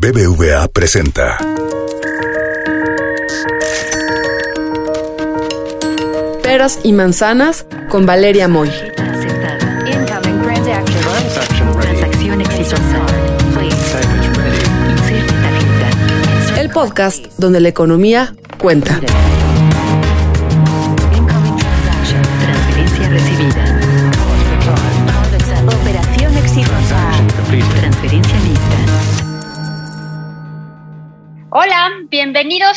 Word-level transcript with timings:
BBVA 0.00 0.68
presenta. 0.68 1.38
Peras 6.40 6.78
y 6.84 6.92
manzanas 6.92 7.66
con 7.88 8.06
Valeria 8.06 8.46
Moy. 8.46 8.70
El 16.56 16.70
podcast 16.70 17.26
donde 17.36 17.58
la 17.58 17.68
economía 17.68 18.36
cuenta. 18.56 19.00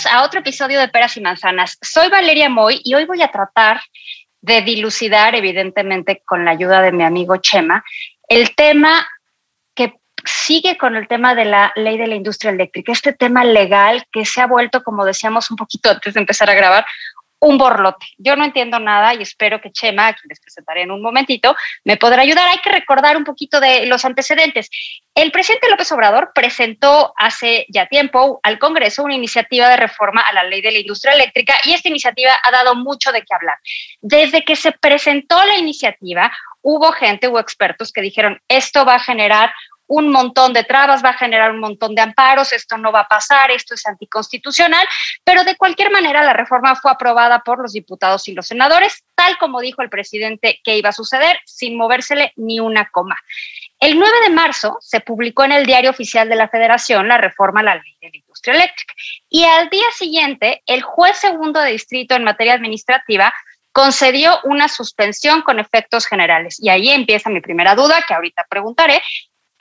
A 0.05 0.23
otro 0.23 0.39
episodio 0.39 0.79
de 0.79 0.87
Peras 0.87 1.17
y 1.17 1.21
Manzanas. 1.21 1.77
Soy 1.81 2.09
Valeria 2.09 2.49
Moy 2.49 2.81
y 2.83 2.93
hoy 2.93 3.05
voy 3.05 3.21
a 3.21 3.31
tratar 3.31 3.81
de 4.41 4.61
dilucidar, 4.61 5.35
evidentemente 5.35 6.23
con 6.25 6.45
la 6.45 6.51
ayuda 6.51 6.81
de 6.81 6.91
mi 6.91 7.03
amigo 7.03 7.37
Chema, 7.37 7.83
el 8.27 8.55
tema 8.55 9.07
que 9.75 9.93
sigue 10.25 10.77
con 10.77 10.95
el 10.95 11.07
tema 11.07 11.35
de 11.35 11.45
la 11.45 11.71
ley 11.75 11.97
de 11.97 12.07
la 12.07 12.15
industria 12.15 12.51
eléctrica, 12.51 12.91
este 12.91 13.13
tema 13.13 13.43
legal 13.43 14.05
que 14.11 14.25
se 14.25 14.41
ha 14.41 14.47
vuelto, 14.47 14.83
como 14.83 15.05
decíamos 15.05 15.51
un 15.51 15.57
poquito 15.57 15.91
antes 15.91 16.13
de 16.13 16.19
empezar 16.19 16.49
a 16.49 16.55
grabar, 16.55 16.85
un 17.41 17.57
borlote. 17.57 18.05
Yo 18.17 18.35
no 18.35 18.45
entiendo 18.45 18.79
nada 18.79 19.15
y 19.15 19.23
espero 19.23 19.59
que 19.59 19.71
Chema, 19.71 20.07
a 20.07 20.13
quien 20.13 20.29
les 20.29 20.39
presentaré 20.39 20.83
en 20.83 20.91
un 20.91 21.01
momentito, 21.01 21.55
me 21.83 21.97
podrá 21.97 22.21
ayudar. 22.21 22.47
Hay 22.47 22.59
que 22.59 22.69
recordar 22.69 23.17
un 23.17 23.23
poquito 23.23 23.59
de 23.59 23.87
los 23.87 24.05
antecedentes. 24.05 24.69
El 25.15 25.31
presidente 25.31 25.67
López 25.69 25.91
Obrador 25.91 26.31
presentó 26.35 27.13
hace 27.17 27.65
ya 27.69 27.87
tiempo 27.87 28.39
al 28.43 28.59
Congreso 28.59 29.03
una 29.03 29.15
iniciativa 29.15 29.67
de 29.69 29.77
reforma 29.77 30.21
a 30.21 30.33
la 30.33 30.43
ley 30.43 30.61
de 30.61 30.71
la 30.71 30.77
industria 30.77 31.13
eléctrica 31.13 31.55
y 31.65 31.73
esta 31.73 31.89
iniciativa 31.89 32.31
ha 32.43 32.51
dado 32.51 32.75
mucho 32.75 33.11
de 33.11 33.21
qué 33.21 33.33
hablar. 33.33 33.57
Desde 34.01 34.45
que 34.45 34.55
se 34.55 34.71
presentó 34.71 35.43
la 35.43 35.57
iniciativa, 35.57 36.31
hubo 36.61 36.91
gente, 36.91 37.27
hubo 37.27 37.39
expertos 37.39 37.91
que 37.91 38.01
dijeron, 38.01 38.39
esto 38.47 38.85
va 38.85 38.95
a 38.95 38.99
generar 38.99 39.51
un 39.91 40.09
montón 40.09 40.53
de 40.53 40.63
trabas, 40.63 41.03
va 41.03 41.09
a 41.09 41.17
generar 41.17 41.51
un 41.51 41.59
montón 41.59 41.95
de 41.95 42.01
amparos, 42.01 42.53
esto 42.53 42.77
no 42.77 42.93
va 42.93 43.01
a 43.01 43.07
pasar, 43.09 43.51
esto 43.51 43.75
es 43.75 43.85
anticonstitucional, 43.85 44.87
pero 45.25 45.43
de 45.43 45.57
cualquier 45.57 45.91
manera 45.91 46.23
la 46.23 46.31
reforma 46.31 46.77
fue 46.77 46.91
aprobada 46.91 47.39
por 47.39 47.61
los 47.61 47.73
diputados 47.73 48.25
y 48.29 48.33
los 48.33 48.47
senadores, 48.47 49.03
tal 49.15 49.37
como 49.37 49.59
dijo 49.59 49.81
el 49.81 49.89
presidente 49.89 50.61
que 50.63 50.77
iba 50.77 50.89
a 50.89 50.93
suceder, 50.93 51.39
sin 51.45 51.75
movérsele 51.75 52.31
ni 52.37 52.61
una 52.61 52.89
coma. 52.89 53.17
El 53.81 53.99
9 53.99 54.13
de 54.23 54.29
marzo 54.29 54.77
se 54.79 55.01
publicó 55.01 55.43
en 55.43 55.51
el 55.51 55.65
Diario 55.65 55.89
Oficial 55.89 56.29
de 56.29 56.35
la 56.37 56.47
Federación 56.47 57.09
la 57.09 57.17
reforma 57.17 57.59
a 57.59 57.63
la 57.63 57.75
ley 57.75 57.97
de 57.99 58.11
la 58.11 58.17
industria 58.17 58.53
eléctrica 58.53 58.93
y 59.29 59.43
al 59.43 59.69
día 59.69 59.91
siguiente 59.93 60.63
el 60.67 60.83
juez 60.83 61.17
segundo 61.17 61.59
de 61.59 61.71
distrito 61.71 62.15
en 62.15 62.23
materia 62.23 62.53
administrativa 62.53 63.33
concedió 63.71 64.39
una 64.43 64.67
suspensión 64.67 65.41
con 65.41 65.59
efectos 65.59 66.05
generales. 66.05 66.57
Y 66.59 66.69
ahí 66.69 66.89
empieza 66.89 67.29
mi 67.29 67.41
primera 67.41 67.75
duda, 67.75 68.03
que 68.07 68.13
ahorita 68.13 68.45
preguntaré, 68.49 69.01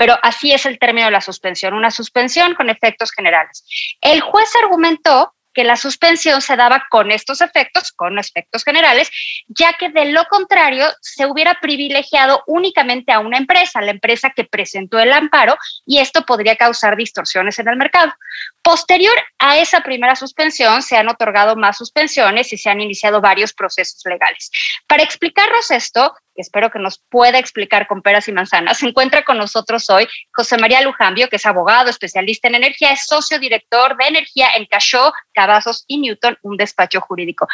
pero 0.00 0.18
así 0.22 0.50
es 0.50 0.64
el 0.64 0.78
término 0.78 1.08
de 1.08 1.12
la 1.12 1.20
suspensión, 1.20 1.74
una 1.74 1.90
suspensión 1.90 2.54
con 2.54 2.70
efectos 2.70 3.12
generales. 3.12 3.66
El 4.00 4.22
juez 4.22 4.48
argumentó 4.62 5.34
que 5.52 5.62
la 5.62 5.76
suspensión 5.76 6.40
se 6.40 6.56
daba 6.56 6.86
con 6.88 7.10
estos 7.10 7.42
efectos, 7.42 7.92
con 7.92 8.18
efectos 8.18 8.64
generales, 8.64 9.10
ya 9.48 9.74
que 9.74 9.90
de 9.90 10.06
lo 10.06 10.24
contrario 10.30 10.86
se 11.02 11.26
hubiera 11.26 11.60
privilegiado 11.60 12.42
únicamente 12.46 13.12
a 13.12 13.18
una 13.18 13.36
empresa, 13.36 13.82
la 13.82 13.90
empresa 13.90 14.32
que 14.34 14.44
presentó 14.44 14.98
el 14.98 15.12
amparo, 15.12 15.58
y 15.84 15.98
esto 15.98 16.24
podría 16.24 16.56
causar 16.56 16.96
distorsiones 16.96 17.58
en 17.58 17.68
el 17.68 17.76
mercado. 17.76 18.14
Posterior 18.62 19.14
a 19.38 19.58
esa 19.58 19.82
primera 19.82 20.16
suspensión, 20.16 20.80
se 20.80 20.96
han 20.96 21.10
otorgado 21.10 21.56
más 21.56 21.76
suspensiones 21.76 22.54
y 22.54 22.56
se 22.56 22.70
han 22.70 22.80
iniciado 22.80 23.20
varios 23.20 23.52
procesos 23.52 24.00
legales. 24.06 24.50
Para 24.86 25.02
explicarnos 25.02 25.70
esto, 25.70 26.14
espero 26.40 26.70
que 26.70 26.78
nos 26.78 26.98
pueda 27.08 27.38
explicar 27.38 27.86
con 27.86 28.02
peras 28.02 28.28
y 28.28 28.32
manzanas, 28.32 28.78
se 28.78 28.86
encuentra 28.86 29.22
con 29.22 29.38
nosotros 29.38 29.88
hoy 29.90 30.06
José 30.32 30.58
María 30.58 30.82
Lujambio, 30.82 31.28
que 31.28 31.36
es 31.36 31.46
abogado, 31.46 31.90
especialista 31.90 32.48
en 32.48 32.56
energía, 32.56 32.92
es 32.92 33.06
socio 33.06 33.38
director 33.38 33.96
de 33.96 34.06
energía 34.06 34.50
en 34.56 34.66
Cachó, 34.66 35.12
Cavazos 35.32 35.84
y 35.86 35.98
Newton, 35.98 36.38
un 36.42 36.56
despacho 36.56 37.00
jurídico. 37.00 37.46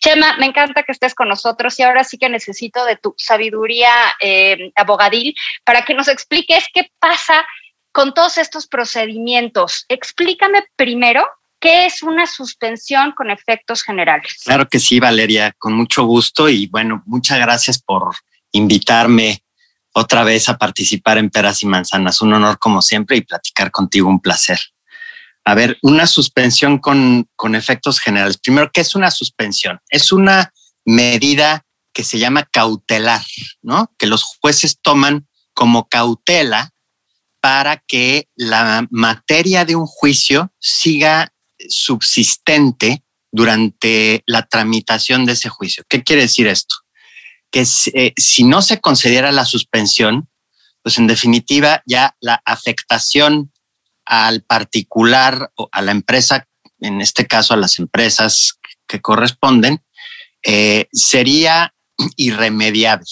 Chema, 0.00 0.36
me 0.38 0.46
encanta 0.46 0.82
que 0.82 0.92
estés 0.92 1.14
con 1.14 1.28
nosotros 1.28 1.78
y 1.78 1.82
ahora 1.82 2.04
sí 2.04 2.18
que 2.18 2.28
necesito 2.28 2.84
de 2.84 2.96
tu 2.96 3.14
sabiduría 3.16 3.92
eh, 4.20 4.72
abogadil 4.76 5.34
para 5.64 5.84
que 5.84 5.94
nos 5.94 6.08
expliques 6.08 6.66
qué 6.72 6.90
pasa 6.98 7.46
con 7.92 8.14
todos 8.14 8.38
estos 8.38 8.66
procedimientos. 8.66 9.84
Explícame 9.88 10.64
primero 10.76 11.26
¿Qué 11.62 11.86
es 11.86 12.02
una 12.02 12.26
suspensión 12.26 13.12
con 13.12 13.30
efectos 13.30 13.84
generales? 13.84 14.42
Claro 14.44 14.68
que 14.68 14.80
sí, 14.80 14.98
Valeria, 14.98 15.54
con 15.56 15.74
mucho 15.74 16.02
gusto 16.02 16.48
y 16.48 16.66
bueno, 16.66 17.04
muchas 17.06 17.38
gracias 17.38 17.80
por 17.80 18.16
invitarme 18.52 19.44
otra 19.92 20.24
vez 20.24 20.48
a 20.48 20.56
participar 20.56 21.18
en 21.18 21.30
Peras 21.30 21.62
y 21.62 21.66
Manzanas. 21.66 22.20
Un 22.20 22.32
honor 22.34 22.58
como 22.58 22.80
siempre 22.82 23.16
y 23.16 23.22
platicar 23.22 23.70
contigo, 23.70 24.08
un 24.08 24.20
placer. 24.20 24.60
A 25.44 25.54
ver, 25.54 25.78
una 25.82 26.06
suspensión 26.06 26.78
con, 26.78 27.28
con 27.36 27.54
efectos 27.54 27.98
generales. 27.98 28.38
Primero, 28.38 28.70
¿qué 28.72 28.80
es 28.80 28.94
una 28.94 29.10
suspensión? 29.10 29.80
Es 29.88 30.12
una 30.12 30.52
medida 30.84 31.64
que 31.92 32.04
se 32.04 32.18
llama 32.18 32.44
cautelar, 32.44 33.22
¿no? 33.60 33.92
Que 33.98 34.06
los 34.06 34.24
jueces 34.40 34.78
toman 34.80 35.26
como 35.52 35.88
cautela 35.88 36.72
para 37.40 37.76
que 37.76 38.28
la 38.36 38.86
materia 38.90 39.64
de 39.64 39.74
un 39.74 39.86
juicio 39.86 40.52
siga 40.60 41.32
subsistente 41.68 43.02
durante 43.32 44.22
la 44.26 44.46
tramitación 44.46 45.24
de 45.24 45.32
ese 45.32 45.48
juicio. 45.48 45.84
¿Qué 45.88 46.02
quiere 46.02 46.22
decir 46.22 46.46
esto? 46.46 46.76
Que 47.52 47.64
eh, 47.94 48.12
si 48.16 48.42
no 48.42 48.62
se 48.62 48.80
concediera 48.80 49.30
la 49.30 49.44
suspensión, 49.44 50.28
pues 50.82 50.98
en 50.98 51.06
definitiva 51.06 51.82
ya 51.86 52.16
la 52.20 52.42
afectación 52.44 53.52
al 54.04 54.42
particular 54.42 55.52
o 55.54 55.68
a 55.70 55.80
la 55.80 55.92
empresa, 55.92 56.48
en 56.80 57.00
este 57.00 57.28
caso 57.28 57.54
a 57.54 57.58
las 57.58 57.78
empresas 57.78 58.58
que 58.88 59.00
corresponden, 59.00 59.84
eh, 60.42 60.88
sería 60.92 61.72
irremediable. 62.16 63.06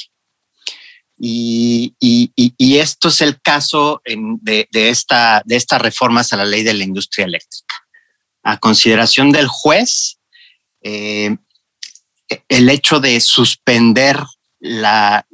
Y, 1.22 1.94
y, 2.00 2.32
y, 2.34 2.78
esto 2.78 3.08
es 3.08 3.20
el 3.20 3.40
caso 3.42 4.00
en, 4.06 4.38
de, 4.40 4.66
de, 4.72 4.88
esta, 4.88 5.42
de 5.44 5.56
estas 5.56 5.80
reformas 5.80 6.32
a 6.32 6.38
la 6.38 6.46
ley 6.46 6.62
de 6.62 6.72
la 6.72 6.82
industria 6.82 7.26
eléctrica 7.26 7.74
a 8.42 8.58
consideración 8.58 9.32
del 9.32 9.48
juez 9.48 10.18
eh, 10.82 11.36
el 12.48 12.68
hecho 12.68 13.00
de 13.00 13.20
suspender 13.20 14.18
la, 14.60 15.26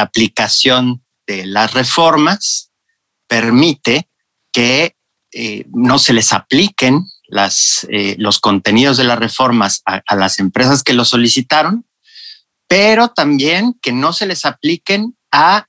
aplicación 0.00 1.04
de 1.26 1.46
las 1.46 1.74
reformas 1.74 2.70
permite 3.26 4.08
que 4.50 4.96
eh, 5.32 5.64
no 5.72 5.98
se 5.98 6.12
les 6.12 6.32
apliquen 6.32 7.06
las, 7.28 7.86
eh, 7.90 8.16
los 8.18 8.40
contenidos 8.40 8.96
de 8.96 9.04
las 9.04 9.18
reformas 9.18 9.82
a, 9.86 10.02
las 10.16 10.38
empresas 10.38 10.82
que 10.82 10.92
lo 10.92 11.04
solicitaron, 11.04 11.86
pero 12.66 13.08
también 13.08 13.74
que 13.80 13.92
no 13.92 14.12
se 14.12 14.26
les 14.26 14.44
apliquen 14.44 15.16
a, 15.30 15.66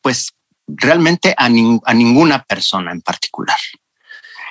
pues, 0.00 0.34
realmente 0.66 1.34
a, 1.36 1.46
a 1.46 1.94
ninguna 1.94 2.44
persona 2.44 2.92
en 2.92 3.00
particular. 3.00 3.58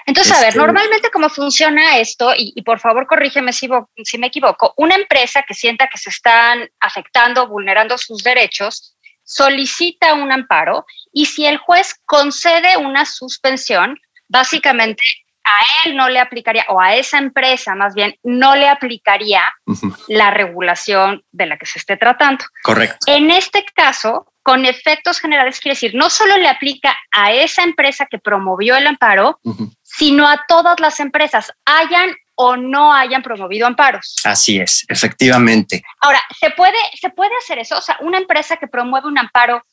Entonces, 0.08 0.32
a 0.32 0.42
ver, 0.42 0.56
normalmente 0.56 1.12
cómo 1.12 1.30
funciona 1.30 1.98
esto, 1.98 2.34
y, 2.34 2.54
y 2.56 2.62
por 2.64 2.80
favor 2.80 3.06
corrígeme 3.06 3.52
si, 3.52 3.70
si, 4.04 4.18
me 4.18 4.28
equivoco, 4.28 4.74
una 4.78 4.96
empresa 4.96 5.44
que 5.44 5.54
sienta 5.54 5.88
que 5.88 5.98
se 5.98 6.10
están 6.10 6.68
afectando, 6.80 7.48
vulnerando 7.48 7.98
sus 7.98 8.24
derechos, 8.24 8.96
solicita 9.26 10.14
un 10.14 10.32
amparo 10.32 10.86
y 11.12 11.26
si 11.26 11.46
el 11.46 11.58
juez 11.58 11.94
concede 12.06 12.78
una 12.78 13.06
suspensión, 13.06 14.00
básicamente 14.30 15.04
a 15.44 15.86
él 15.86 15.96
no 15.96 16.10
le 16.10 16.20
aplicaría, 16.20 16.66
o 16.70 16.80
a 16.80 16.96
esa 16.96 17.18
empresa 17.18 17.76
más 17.76 17.94
bien, 17.94 18.16
no 18.24 18.56
le 18.56 18.68
aplicaría 18.68 19.44
uh 19.66 19.74
-huh. 19.74 20.06
la 20.08 20.32
regulación 20.32 21.24
de 21.32 21.46
la 21.46 21.58
que 21.58 21.66
se 21.66 21.80
esté 21.80 21.96
tratando. 21.98 22.44
Correcto. 22.64 22.98
En 23.08 23.32
este 23.32 23.66
caso, 23.74 24.34
con 24.44 24.66
efectos 24.66 25.20
generales, 25.20 25.60
quiere 25.60 25.76
decir, 25.76 25.96
no 25.96 26.10
solo 26.10 26.38
le 26.38 26.48
aplica 26.48 26.98
a 27.12 27.32
esa 27.32 27.64
empresa 27.64 28.06
que 28.06 28.20
promovió 28.20 28.76
el 28.76 28.88
amparo, 28.88 29.40
uh 29.44 29.54
-huh. 29.54 29.77
Sino 29.98 30.28
a 30.28 30.46
todas 30.48 30.80
las 30.80 31.00
empresas, 31.00 31.52
hayan 31.66 32.16
o 32.36 32.56
no 32.56 32.94
hayan 32.94 33.24
promovido 33.24 33.66
amparos. 33.66 34.16
Así 34.24 34.60
es, 34.60 34.86
efectivamente. 34.88 35.82
Ahora, 36.02 36.22
¿se 36.40 36.52
puede, 36.52 36.78
¿se 37.00 37.10
puede 37.10 37.32
hacer 37.44 37.58
eso? 37.58 37.78
O 37.78 37.82
sea, 37.82 37.98
una 38.02 38.20
empresa 38.20 38.58
que 38.58 38.68
promueve 38.68 39.08
un 39.08 39.18
amparo, 39.18 39.66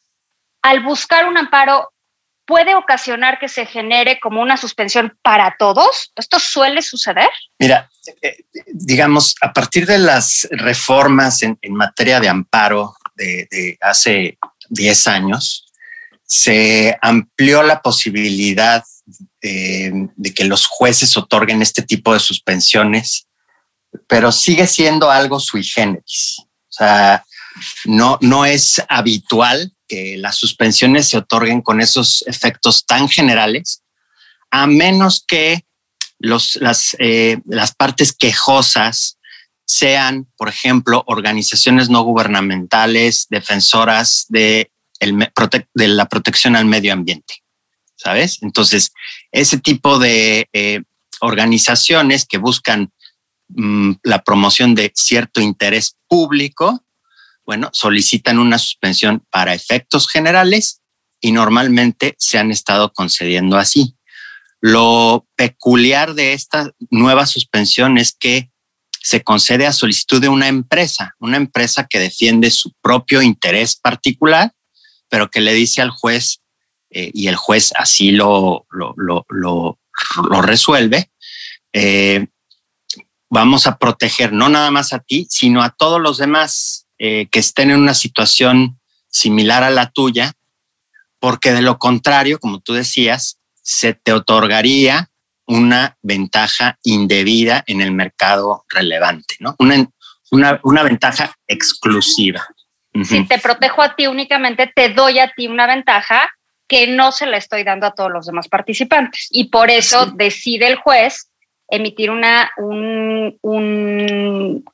al 0.62 0.82
buscar 0.82 1.28
un 1.28 1.36
amparo, 1.36 1.92
puede 2.46 2.74
ocasionar 2.74 3.38
que 3.38 3.48
se 3.48 3.66
genere 3.66 4.18
como 4.18 4.40
una 4.40 4.56
suspensión 4.56 5.18
para 5.22 5.56
todos? 5.58 6.12
¿Esto 6.16 6.38
suele 6.38 6.80
suceder? 6.80 7.28
Mira, 7.58 7.90
eh, 8.22 8.44
digamos, 8.72 9.34
a 9.42 9.52
partir 9.52 9.86
de 9.86 9.98
las 9.98 10.48
reformas 10.50 11.42
en, 11.42 11.58
en 11.60 11.74
materia 11.74 12.18
de 12.20 12.28
amparo 12.28 12.96
de, 13.14 13.46
de 13.50 13.78
hace 13.80 14.38
10 14.70 15.06
años, 15.06 15.70
se 16.22 16.96
amplió 17.02 17.62
la 17.62 17.82
posibilidad 17.82 18.82
eh, 19.44 19.92
de 20.16 20.32
que 20.32 20.44
los 20.44 20.66
jueces 20.66 21.16
otorguen 21.18 21.60
este 21.60 21.82
tipo 21.82 22.14
de 22.14 22.20
suspensiones, 22.20 23.26
pero 24.08 24.32
sigue 24.32 24.66
siendo 24.66 25.10
algo 25.10 25.38
sui 25.38 25.62
generis. 25.62 26.38
O 26.40 26.72
sea, 26.72 27.24
no, 27.84 28.18
no 28.20 28.46
es 28.46 28.82
habitual 28.88 29.72
que 29.86 30.16
las 30.16 30.36
suspensiones 30.36 31.08
se 31.08 31.18
otorguen 31.18 31.60
con 31.60 31.80
esos 31.80 32.24
efectos 32.26 32.86
tan 32.86 33.08
generales, 33.08 33.82
a 34.50 34.66
menos 34.66 35.24
que 35.26 35.64
los, 36.18 36.56
las, 36.56 36.96
eh, 36.98 37.38
las 37.44 37.74
partes 37.74 38.12
quejosas 38.12 39.18
sean, 39.66 40.26
por 40.36 40.48
ejemplo, 40.48 41.04
organizaciones 41.06 41.88
no 41.88 42.02
gubernamentales 42.02 43.26
defensoras 43.30 44.26
de, 44.28 44.70
de 45.00 45.88
la 45.88 46.06
protección 46.06 46.56
al 46.56 46.66
medio 46.66 46.92
ambiente, 46.92 47.42
¿sabes? 47.96 48.38
Entonces, 48.42 48.92
ese 49.34 49.58
tipo 49.58 49.98
de 49.98 50.48
eh, 50.52 50.82
organizaciones 51.20 52.24
que 52.24 52.38
buscan 52.38 52.92
mm, 53.48 53.94
la 54.04 54.22
promoción 54.22 54.76
de 54.76 54.92
cierto 54.94 55.40
interés 55.40 55.96
público, 56.08 56.84
bueno, 57.44 57.68
solicitan 57.72 58.38
una 58.38 58.58
suspensión 58.58 59.24
para 59.30 59.52
efectos 59.52 60.08
generales 60.08 60.80
y 61.20 61.32
normalmente 61.32 62.14
se 62.16 62.38
han 62.38 62.52
estado 62.52 62.92
concediendo 62.92 63.58
así. 63.58 63.96
Lo 64.60 65.26
peculiar 65.34 66.14
de 66.14 66.32
esta 66.32 66.70
nueva 66.90 67.26
suspensión 67.26 67.98
es 67.98 68.12
que 68.12 68.50
se 69.02 69.22
concede 69.22 69.66
a 69.66 69.72
solicitud 69.72 70.20
de 70.20 70.28
una 70.28 70.46
empresa, 70.46 71.16
una 71.18 71.36
empresa 71.36 71.86
que 71.90 71.98
defiende 71.98 72.52
su 72.52 72.72
propio 72.80 73.20
interés 73.20 73.74
particular, 73.74 74.54
pero 75.08 75.28
que 75.28 75.40
le 75.40 75.52
dice 75.54 75.82
al 75.82 75.90
juez, 75.90 76.40
eh, 76.96 77.10
y 77.12 77.26
el 77.26 77.34
juez 77.34 77.72
así 77.76 78.12
lo, 78.12 78.66
lo, 78.70 78.94
lo, 79.28 79.78
resuelve, 80.42 81.10
eh, 81.72 82.28
vamos 83.28 83.66
a 83.66 83.78
proteger 83.78 84.32
no 84.32 84.48
nada 84.48 84.70
más 84.70 84.92
a 84.92 85.00
ti, 85.00 85.26
sino 85.28 85.64
a 85.64 85.70
todos 85.70 86.00
los 86.00 86.18
demás 86.18 86.86
eh, 86.98 87.26
que 87.32 87.40
estén 87.40 87.72
en 87.72 87.80
una 87.80 87.94
situación 87.94 88.78
similar 89.08 89.64
a 89.64 89.70
la 89.70 89.90
tuya, 89.90 90.34
porque 91.18 91.50
de 91.50 91.62
lo 91.62 91.78
contrario, 91.78 92.38
como 92.38 92.60
tú 92.60 92.74
decías, 92.74 93.40
se 93.60 93.94
te 93.94 94.12
otorgaría 94.12 95.10
una 95.46 95.98
ventaja 96.00 96.78
indebida 96.84 97.64
en 97.66 97.80
el 97.80 97.90
mercado 97.90 98.66
relevante, 98.68 99.34
¿no? 99.40 99.56
Una, 99.58 99.84
una, 100.30 100.60
una 100.62 100.84
ventaja 100.84 101.34
exclusiva. 101.48 102.46
Si 103.02 103.24
te 103.24 103.40
protejo 103.40 103.82
a 103.82 103.96
ti 103.96 104.06
únicamente, 104.06 104.70
te 104.72 104.90
doy 104.90 105.18
a 105.18 105.32
ti 105.32 105.48
una 105.48 105.66
ventaja 105.66 106.30
que 106.66 106.86
no 106.86 107.12
se 107.12 107.26
la 107.26 107.36
estoy 107.36 107.64
dando 107.64 107.86
a 107.86 107.94
todos 107.94 108.10
los 108.10 108.26
demás 108.26 108.48
participantes. 108.48 109.28
Y 109.30 109.48
por 109.50 109.70
eso 109.70 110.06
decide 110.06 110.66
el 110.66 110.76
juez 110.76 111.30
emitir 111.68 112.10
una, 112.10 112.50
un, 112.56 113.38
un, 113.42 114.64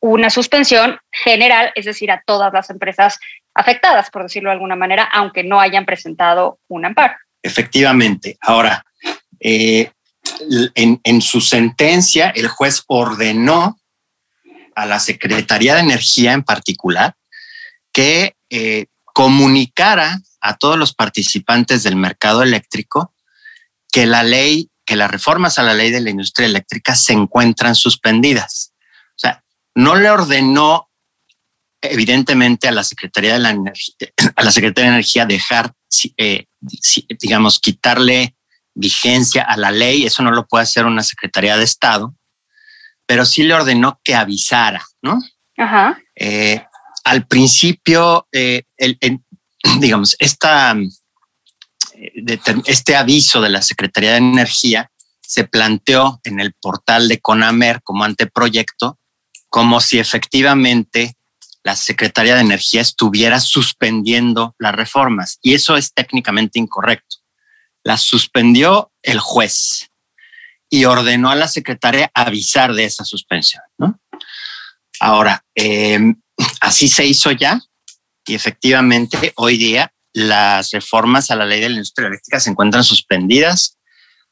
una 0.00 0.30
suspensión 0.30 0.98
general, 1.10 1.72
es 1.74 1.84
decir, 1.84 2.10
a 2.10 2.22
todas 2.26 2.52
las 2.52 2.70
empresas 2.70 3.18
afectadas, 3.54 4.10
por 4.10 4.22
decirlo 4.24 4.50
de 4.50 4.54
alguna 4.54 4.76
manera, 4.76 5.04
aunque 5.04 5.44
no 5.44 5.60
hayan 5.60 5.84
presentado 5.84 6.58
un 6.68 6.84
amparo. 6.84 7.14
Efectivamente. 7.42 8.36
Ahora, 8.40 8.84
eh, 9.40 9.90
en, 10.74 11.22
su 11.22 11.40
sentencia, 11.40 12.30
el 12.30 12.48
juez 12.48 12.84
ordenó 12.86 13.78
a 14.74 14.86
la 14.86 15.00
Secretaría 15.00 15.74
de 15.74 15.80
Energía 15.80 16.32
en 16.32 16.42
particular 16.42 17.14
que 17.92 18.34
eh, 18.48 18.86
comunicara 19.04 20.18
a 20.42 20.56
todos 20.56 20.76
los 20.76 20.92
participantes 20.92 21.84
del 21.84 21.96
mercado 21.96 22.42
eléctrico 22.42 23.14
que 23.90 24.06
la 24.06 24.24
ley, 24.24 24.70
que 24.84 24.96
las 24.96 25.10
reformas 25.10 25.58
a 25.58 25.62
la 25.62 25.74
ley 25.74 25.90
de 25.90 26.00
la 26.00 26.10
industria 26.10 26.46
eléctrica 26.46 26.96
se 26.96 27.12
encuentran 27.12 27.74
suspendidas. 27.74 28.72
O 29.10 29.18
sea, 29.18 29.44
no 29.74 29.94
le 29.94 30.10
ordenó 30.10 30.90
evidentemente 31.80 32.68
a 32.68 32.72
la 32.72 32.84
Secretaría 32.84 33.34
de 33.34 33.38
la 33.38 33.50
Energía, 33.50 33.94
a 34.36 34.42
la 34.42 34.50
Secretaría 34.50 34.90
de 34.90 34.96
Energía 34.96 35.26
dejar, 35.26 35.72
eh, 36.16 36.46
digamos, 37.20 37.60
quitarle 37.60 38.36
vigencia 38.74 39.42
a 39.42 39.56
la 39.56 39.70
ley, 39.70 40.04
eso 40.04 40.22
no 40.22 40.30
lo 40.30 40.46
puede 40.46 40.64
hacer 40.64 40.86
una 40.86 41.02
Secretaría 41.02 41.56
de 41.56 41.64
Estado, 41.64 42.14
pero 43.06 43.24
sí 43.24 43.42
le 43.42 43.54
ordenó 43.54 44.00
que 44.02 44.14
avisara, 44.14 44.82
¿no? 45.02 45.20
Ajá. 45.56 45.98
Eh, 46.16 46.64
al 47.04 47.26
principio, 47.26 48.28
eh, 48.32 48.64
digamos, 49.80 50.16
esta, 50.18 50.76
eh, 51.94 52.38
este 52.66 52.96
aviso 52.96 53.40
de 53.40 53.50
la 53.50 53.62
Secretaría 53.62 54.12
de 54.12 54.18
Energía 54.18 54.90
se 55.20 55.44
planteó 55.44 56.20
en 56.24 56.40
el 56.40 56.52
portal 56.54 57.08
de 57.08 57.20
CONAMER 57.20 57.82
como 57.82 58.04
anteproyecto, 58.04 58.98
como 59.48 59.80
si 59.80 59.98
efectivamente 59.98 61.16
la 61.62 61.76
Secretaría 61.76 62.34
de 62.34 62.42
Energía 62.42 62.80
estuviera 62.80 63.40
suspendiendo 63.40 64.54
las 64.58 64.74
reformas. 64.74 65.38
Y 65.42 65.54
eso 65.54 65.76
es 65.76 65.94
técnicamente 65.94 66.58
incorrecto 66.58 67.22
la 67.84 67.96
suspendió 67.96 68.92
el 69.02 69.18
juez 69.18 69.90
y 70.70 70.84
ordenó 70.84 71.30
a 71.30 71.36
la 71.36 71.48
secretaria 71.48 72.10
avisar 72.14 72.72
de 72.74 72.84
esa 72.84 73.04
suspensión. 73.04 73.62
¿no? 73.78 74.00
Ahora, 75.00 75.44
em, 75.54 76.20
así 76.60 76.88
se 76.88 77.04
hizo 77.04 77.30
ya 77.32 77.60
y 78.26 78.34
efectivamente 78.34 79.32
hoy 79.36 79.56
día 79.56 79.92
las 80.12 80.70
reformas 80.70 81.30
a 81.30 81.36
la 81.36 81.46
ley 81.46 81.60
de 81.60 81.68
la 81.68 81.76
industria 81.76 82.08
eléctrica 82.08 82.40
se 82.40 82.50
encuentran 82.50 82.84
suspendidas 82.84 83.78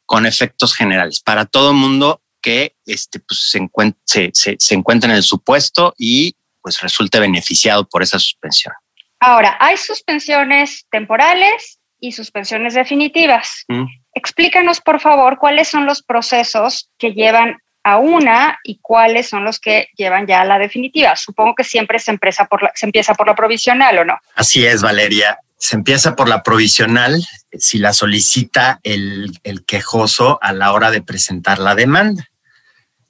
con 0.07 0.27
efectos 0.27 0.75
generales 0.75 1.21
para 1.21 1.47
todo 1.47 1.71
el 1.71 1.77
mundo 1.77 2.21
que 2.43 2.75
este, 2.87 3.21
pues, 3.21 3.49
se, 3.51 3.59
encuentre, 3.59 4.31
se, 4.35 4.57
se 4.59 4.75
encuentra 4.75 5.11
en 5.11 5.17
el 5.17 5.23
supuesto 5.23 5.95
y 5.97 6.37
pues 6.63 6.81
resulte 6.81 7.21
beneficiado 7.21 7.89
por 7.89 8.03
esa 8.03 8.19
suspensión. 8.19 8.75
Ahora, 9.19 9.57
hay 9.61 9.77
suspensiones 9.77 10.87
temporales 10.91 11.79
y 12.01 12.13
suspensiones 12.13 12.75
definitivas. 12.75 13.65
Mm. 13.69 13.85
Explícanos, 14.15 14.81
por 14.81 15.01
favor, 15.01 15.39
cuáles 15.39 15.69
son 15.69 15.87
los 15.87 16.03
procesos 16.03 16.91
que 16.99 17.13
llevan 17.13 17.59
a 17.83 17.99
una 17.99 18.59
y 18.63 18.79
cuáles 18.81 19.29
son 19.29 19.45
los 19.45 19.59
que 19.59 19.89
llevan 19.97 20.27
ya 20.27 20.43
a 20.43 20.45
la 20.45 20.59
definitiva. 20.59 21.17
Supongo 21.17 21.55
que 21.55 21.65
siempre 21.65 21.99
se, 21.99 22.11
empieza 22.11 22.47
por 22.47 22.63
la, 22.63 22.73
se 22.75 22.87
empieza 22.87 23.15
por 23.15 23.27
la 23.27 23.35
provisional 23.35 23.99
o 23.99 24.05
no. 24.05 24.19
Así 24.35 24.67
es, 24.67 24.83
Valeria. 24.83 25.39
Se 25.59 25.77
empieza 25.77 26.17
por 26.17 26.29
la 26.29 26.43
provisional 26.43 27.23
si 27.59 27.79
la 27.79 27.93
solicita 27.93 28.81
el, 28.83 29.39
el 29.45 29.65
quejoso 29.65 30.39
a 30.43 30.53
la 30.53 30.73
hora 30.73 30.91
de 30.91 31.03
presentar 31.03 31.59
la 31.59 31.75
demanda. 31.75 32.29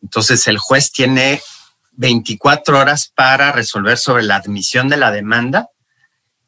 Entonces 0.02 0.46
el 0.46 0.58
juez 0.58 0.92
tiene 0.92 1.40
24 1.92 2.78
horas 2.78 3.12
para 3.14 3.52
resolver 3.52 3.98
sobre 3.98 4.22
la 4.22 4.36
admisión 4.36 4.88
de 4.88 4.96
la 4.96 5.10
demanda 5.10 5.68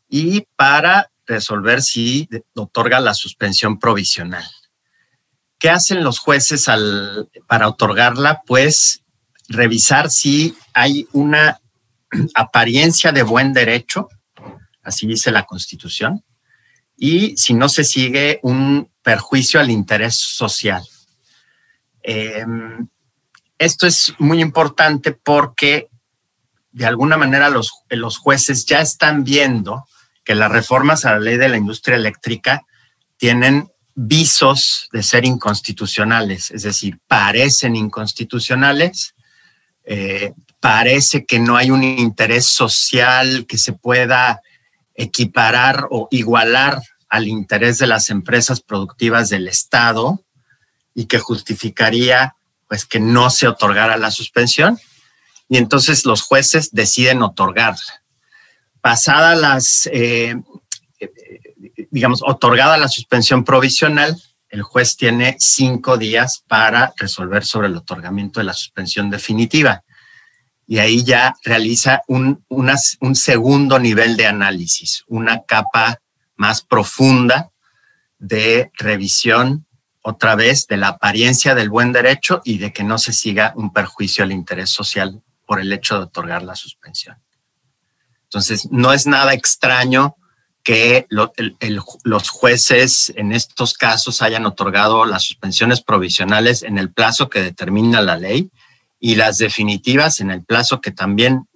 y 0.08 0.46
para 0.56 1.10
resolver 1.26 1.82
si 1.82 2.28
otorga 2.54 3.00
la 3.00 3.14
suspensión 3.14 3.78
provisional. 3.78 4.44
¿Qué 5.62 5.70
hacen 5.70 6.02
los 6.02 6.18
jueces 6.18 6.68
al, 6.68 7.30
para 7.46 7.68
otorgarla? 7.68 8.42
Pues 8.44 9.04
revisar 9.46 10.10
si 10.10 10.56
hay 10.74 11.06
una 11.12 11.60
apariencia 12.34 13.12
de 13.12 13.22
buen 13.22 13.52
derecho, 13.52 14.08
así 14.82 15.06
dice 15.06 15.30
la 15.30 15.44
Constitución, 15.44 16.24
y 16.96 17.36
si 17.36 17.54
no 17.54 17.68
se 17.68 17.84
sigue 17.84 18.40
un 18.42 18.90
perjuicio 19.02 19.60
al 19.60 19.70
interés 19.70 20.16
social. 20.16 20.82
Em, 22.02 22.88
esto 23.56 23.86
es 23.86 24.14
muy 24.18 24.40
importante 24.40 25.12
porque 25.12 25.90
de 26.72 26.86
alguna 26.86 27.16
manera 27.16 27.50
los, 27.50 27.70
los 27.88 28.18
jueces 28.18 28.66
ya 28.66 28.80
están 28.80 29.22
viendo 29.22 29.86
que 30.24 30.34
las 30.34 30.50
reformas 30.50 31.04
a 31.04 31.12
la 31.12 31.20
ley 31.20 31.36
de 31.36 31.48
la 31.48 31.56
industria 31.56 31.94
eléctrica 31.94 32.66
tienen 33.16 33.71
visos 33.94 34.88
de 34.92 35.02
ser 35.02 35.24
inconstitucionales, 35.24 36.50
es 36.50 36.62
decir, 36.62 36.98
parecen 37.06 37.76
inconstitucionales, 37.76 39.14
eh, 39.84 40.32
parece 40.60 41.24
que 41.26 41.38
no 41.38 41.56
hay 41.56 41.70
un 41.70 41.82
interés 41.82 42.46
social 42.46 43.46
que 43.46 43.58
se 43.58 43.72
pueda 43.72 44.40
equiparar 44.94 45.86
o 45.90 46.08
igualar 46.10 46.80
al 47.08 47.28
interés 47.28 47.78
de 47.78 47.86
las 47.86 48.08
empresas 48.10 48.60
productivas 48.60 49.28
del 49.28 49.48
Estado 49.48 50.22
y 50.94 51.06
que 51.06 51.18
justificaría 51.18 52.36
pues 52.68 52.86
que 52.86 53.00
no 53.00 53.28
se 53.28 53.48
otorgara 53.48 53.98
la 53.98 54.10
suspensión. 54.10 54.78
Y 55.48 55.58
entonces 55.58 56.06
los 56.06 56.22
jueces 56.22 56.70
deciden 56.72 57.22
otorgarla. 57.22 58.02
Pasada 58.80 59.34
las, 59.34 59.86
eh, 59.92 60.36
digamos, 61.90 62.22
otorgada 62.24 62.76
la 62.76 62.88
suspensión 62.88 63.44
provisional, 63.44 64.20
el 64.48 64.62
juez 64.62 64.96
tiene 64.96 65.36
cinco 65.38 65.96
días 65.96 66.44
para 66.46 66.92
resolver 66.98 67.44
sobre 67.44 67.68
el 67.68 67.76
otorgamiento 67.76 68.40
de 68.40 68.44
la 68.44 68.52
suspensión 68.52 69.10
definitiva. 69.10 69.82
Y 70.66 70.78
ahí 70.78 71.04
ya 71.04 71.34
realiza 71.44 72.02
un, 72.06 72.44
un 72.48 73.14
segundo 73.16 73.78
nivel 73.78 74.16
de 74.16 74.26
análisis, 74.26 75.04
una 75.06 75.42
capa 75.42 75.98
más 76.36 76.62
profunda 76.62 77.50
de 78.18 78.70
revisión 78.74 79.66
otra 80.02 80.34
vez 80.34 80.66
de 80.66 80.76
la 80.76 80.88
apariencia 80.88 81.54
del 81.54 81.70
buen 81.70 81.92
derecho 81.92 82.42
y 82.44 82.58
de 82.58 82.72
que 82.72 82.84
no 82.84 82.98
se 82.98 83.12
siga 83.12 83.52
un 83.56 83.72
perjuicio 83.72 84.24
al 84.24 84.32
interés 84.32 84.70
social 84.70 85.22
por 85.46 85.60
el 85.60 85.72
hecho 85.72 85.96
de 85.96 86.04
otorgar 86.04 86.42
la 86.42 86.56
suspensión. 86.56 87.16
Entonces, 88.24 88.68
no 88.70 88.92
es 88.92 89.06
nada 89.06 89.34
extraño 89.34 90.16
que 90.62 91.06
los 91.08 92.30
jueces 92.30 93.12
en 93.16 93.32
estos 93.32 93.74
casos 93.74 94.22
hayan 94.22 94.46
otorgado 94.46 95.04
las 95.04 95.24
suspensiones 95.24 95.82
provisionales 95.82 96.62
en 96.62 96.78
el 96.78 96.92
plazo 96.92 97.28
que 97.28 97.42
determina 97.42 98.00
la 98.00 98.16
ley 98.16 98.50
y 99.00 99.16
las 99.16 99.38
definitivas 99.38 100.20
en 100.20 100.30
el 100.30 100.44
plazo 100.44 100.80
que 100.80 100.92
también 100.92 101.46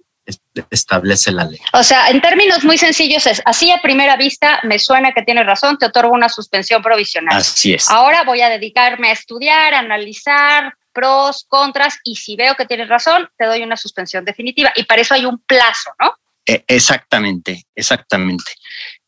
establece 0.69 1.31
la 1.31 1.45
ley. 1.45 1.59
O 1.73 1.83
sea, 1.83 2.09
en 2.09 2.21
términos 2.21 2.63
muy 2.63 2.77
sencillos 2.77 3.25
es, 3.27 3.41
así 3.45 3.71
a 3.71 3.81
primera 3.81 4.17
vista 4.17 4.59
me 4.63 4.77
suena 4.79 5.13
que 5.13 5.21
tienes 5.21 5.45
razón, 5.45 5.77
te 5.77 5.85
otorgo 5.85 6.13
una 6.13 6.27
suspensión 6.27 6.81
provisional. 6.81 7.37
Así 7.37 7.73
es. 7.73 7.89
Ahora 7.89 8.23
voy 8.23 8.41
a 8.41 8.49
dedicarme 8.49 9.09
a 9.09 9.13
estudiar, 9.13 9.73
a 9.73 9.79
analizar 9.79 10.73
pros, 10.91 11.45
contras 11.47 11.99
y 12.03 12.15
si 12.15 12.35
veo 12.35 12.55
que 12.55 12.65
tienes 12.65 12.89
razón, 12.89 13.29
te 13.37 13.45
doy 13.45 13.63
una 13.63 13.77
suspensión 13.77 14.25
definitiva 14.25 14.73
y 14.75 14.83
para 14.83 15.01
eso 15.01 15.13
hay 15.13 15.25
un 15.25 15.37
plazo, 15.39 15.91
¿no? 15.99 16.13
E, 16.45 16.63
exactamente, 16.67 17.65
exactamente. 17.75 18.51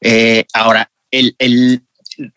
Eh, 0.01 0.46
ahora, 0.53 0.91
el, 1.12 1.36
el, 1.39 1.84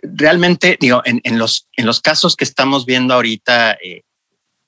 realmente, 0.02 0.76
digo, 0.80 1.02
en, 1.04 1.20
en, 1.24 1.38
los, 1.38 1.68
en 1.76 1.86
los 1.86 2.00
casos 2.00 2.36
que 2.36 2.44
estamos 2.44 2.86
viendo 2.86 3.14
ahorita 3.14 3.72
eh, 3.72 4.02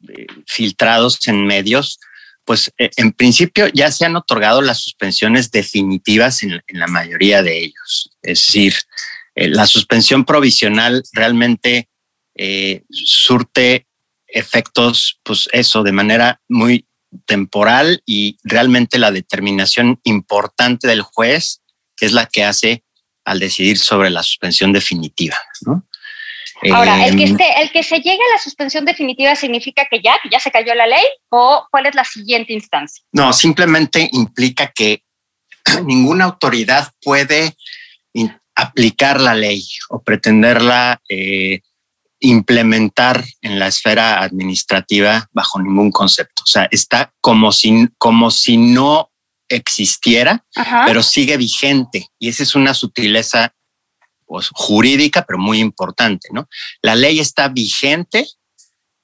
eh, 0.08 0.26
filtrados 0.46 1.26
en 1.28 1.46
medios, 1.46 1.98
pues 2.44 2.70
en 2.76 3.12
principio 3.12 3.68
ya 3.68 3.90
se 3.90 4.04
han 4.04 4.16
otorgado 4.16 4.60
las 4.60 4.82
suspensiones 4.82 5.50
definitivas 5.50 6.42
en, 6.42 6.62
la 6.68 6.86
mayoría 6.86 7.42
de 7.42 7.58
ellos. 7.58 8.10
Es 8.20 8.40
decir, 8.40 8.74
la 9.34 9.66
suspensión 9.66 10.26
provisional 10.26 11.02
realmente 11.14 11.88
surte 12.90 13.86
efectos, 14.26 15.20
pues 15.22 15.48
eso, 15.52 15.82
de 15.82 15.92
manera 15.92 16.42
muy 16.46 16.86
temporal 17.24 18.02
y 18.04 18.36
realmente 18.42 18.98
la 18.98 19.10
determinación 19.10 20.00
importante 20.04 20.86
del 20.86 21.00
juez 21.00 21.62
es 22.04 22.12
la 22.12 22.26
que 22.26 22.44
hace 22.44 22.83
al 23.24 23.40
decidir 23.40 23.78
sobre 23.78 24.10
la 24.10 24.22
suspensión 24.22 24.72
definitiva. 24.72 25.36
¿no? 25.62 25.86
Ahora, 26.72 27.06
el 27.06 27.16
que, 27.16 27.24
em, 27.24 27.32
esté, 27.32 27.62
el 27.62 27.70
que 27.70 27.82
se 27.82 27.96
llegue 27.96 28.20
a 28.30 28.34
la 28.34 28.42
suspensión 28.42 28.84
definitiva 28.84 29.34
significa 29.34 29.86
que 29.90 30.00
ya, 30.00 30.16
ya 30.30 30.40
se 30.40 30.50
cayó 30.50 30.74
la 30.74 30.86
ley 30.86 31.04
o 31.30 31.66
cuál 31.70 31.86
es 31.86 31.94
la 31.94 32.04
siguiente 32.04 32.52
instancia? 32.52 33.04
No, 33.12 33.32
simplemente 33.32 34.08
implica 34.12 34.72
que 34.74 35.02
ninguna 35.84 36.24
autoridad 36.24 36.90
puede 37.02 37.56
aplicar 38.56 39.20
la 39.20 39.34
ley 39.34 39.66
o 39.88 40.02
pretenderla 40.02 41.00
eh, 41.08 41.60
implementar 42.20 43.24
en 43.42 43.58
la 43.58 43.66
esfera 43.66 44.22
administrativa 44.22 45.28
bajo 45.32 45.60
ningún 45.60 45.90
concepto. 45.90 46.42
O 46.44 46.46
sea, 46.46 46.68
está 46.70 47.12
como 47.20 47.52
si, 47.52 47.88
como 47.98 48.30
si 48.30 48.56
no 48.56 49.10
existiera, 49.48 50.44
pero 50.86 51.02
sigue 51.02 51.36
vigente. 51.36 52.08
Y 52.18 52.28
esa 52.28 52.42
es 52.42 52.54
una 52.54 52.74
sutileza 52.74 53.54
pues, 54.26 54.50
jurídica, 54.52 55.24
pero 55.26 55.38
muy 55.38 55.60
importante, 55.60 56.28
¿no? 56.32 56.48
La 56.82 56.94
ley 56.94 57.20
está 57.20 57.48
vigente, 57.48 58.26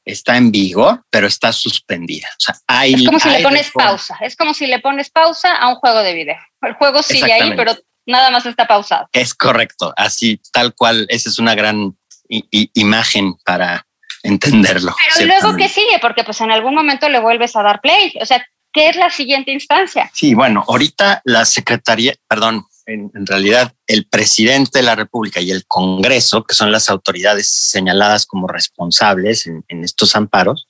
está 0.04 0.37
en 0.37 0.50
vigor, 0.50 1.04
pero 1.11 1.26
está 1.26 1.52
suspendida. 1.52 2.28
O 2.32 2.40
sea, 2.40 2.56
hay, 2.66 2.94
es 2.94 3.04
como 3.04 3.20
si 3.20 3.28
le 3.28 3.42
pones 3.42 3.70
pausa, 3.73 4.16
es 4.20 4.37
como 4.37 4.54
si 4.54 4.66
le 4.66 4.78
pones 4.80 5.11
pausa 5.11 5.56
a 5.56 5.68
un 5.68 5.76
juego 5.76 6.00
de 6.00 6.14
video. 6.14 6.38
El 6.62 6.75
juego 6.75 7.02
sigue 7.02 7.32
ahí, 7.32 7.52
pero 7.56 7.76
nada 8.06 8.30
más 8.30 8.47
está 8.47 8.66
pausado. 8.66 9.09
Es 9.12 9.35
correcto, 9.35 9.92
así, 9.97 10.40
tal 10.52 10.75
cual, 10.75 11.06
esa 11.09 11.28
es 11.28 11.38
una 11.38 11.54
gran 11.54 11.97
imagen 12.28 13.35
para 13.44 13.87
entenderlo. 14.23 14.94
Pero 15.14 15.26
luego, 15.26 15.56
¿qué 15.56 15.68
sigue? 15.68 15.99
Porque 16.00 16.25
pues 16.25 16.40
en 16.40 16.50
algún 16.50 16.75
momento 16.75 17.09
le 17.09 17.20
vuelves 17.20 17.56
a 17.56 17.62
dar 17.62 17.80
play. 17.80 18.12
O 18.20 18.26
sea, 18.26 18.44
¿qué 18.72 18.88
es 18.88 18.96
la 18.96 19.10
siguiente 19.10 19.52
instancia? 19.52 20.10
Sí, 20.14 20.34
bueno, 20.34 20.64
ahorita 20.66 21.22
la 21.24 21.44
Secretaría, 21.44 22.14
perdón, 22.28 22.64
en, 22.86 23.26
realidad 23.26 23.72
el 23.86 24.06
presidente 24.06 24.78
de 24.78 24.82
la 24.82 24.96
República 24.96 25.40
y 25.40 25.50
el 25.50 25.64
Congreso, 25.66 26.44
que 26.44 26.54
son 26.54 26.72
las 26.72 26.88
autoridades 26.88 27.48
señaladas 27.48 28.26
como 28.26 28.48
responsables 28.48 29.46
en, 29.46 29.84
estos 29.84 30.16
amparos, 30.16 30.66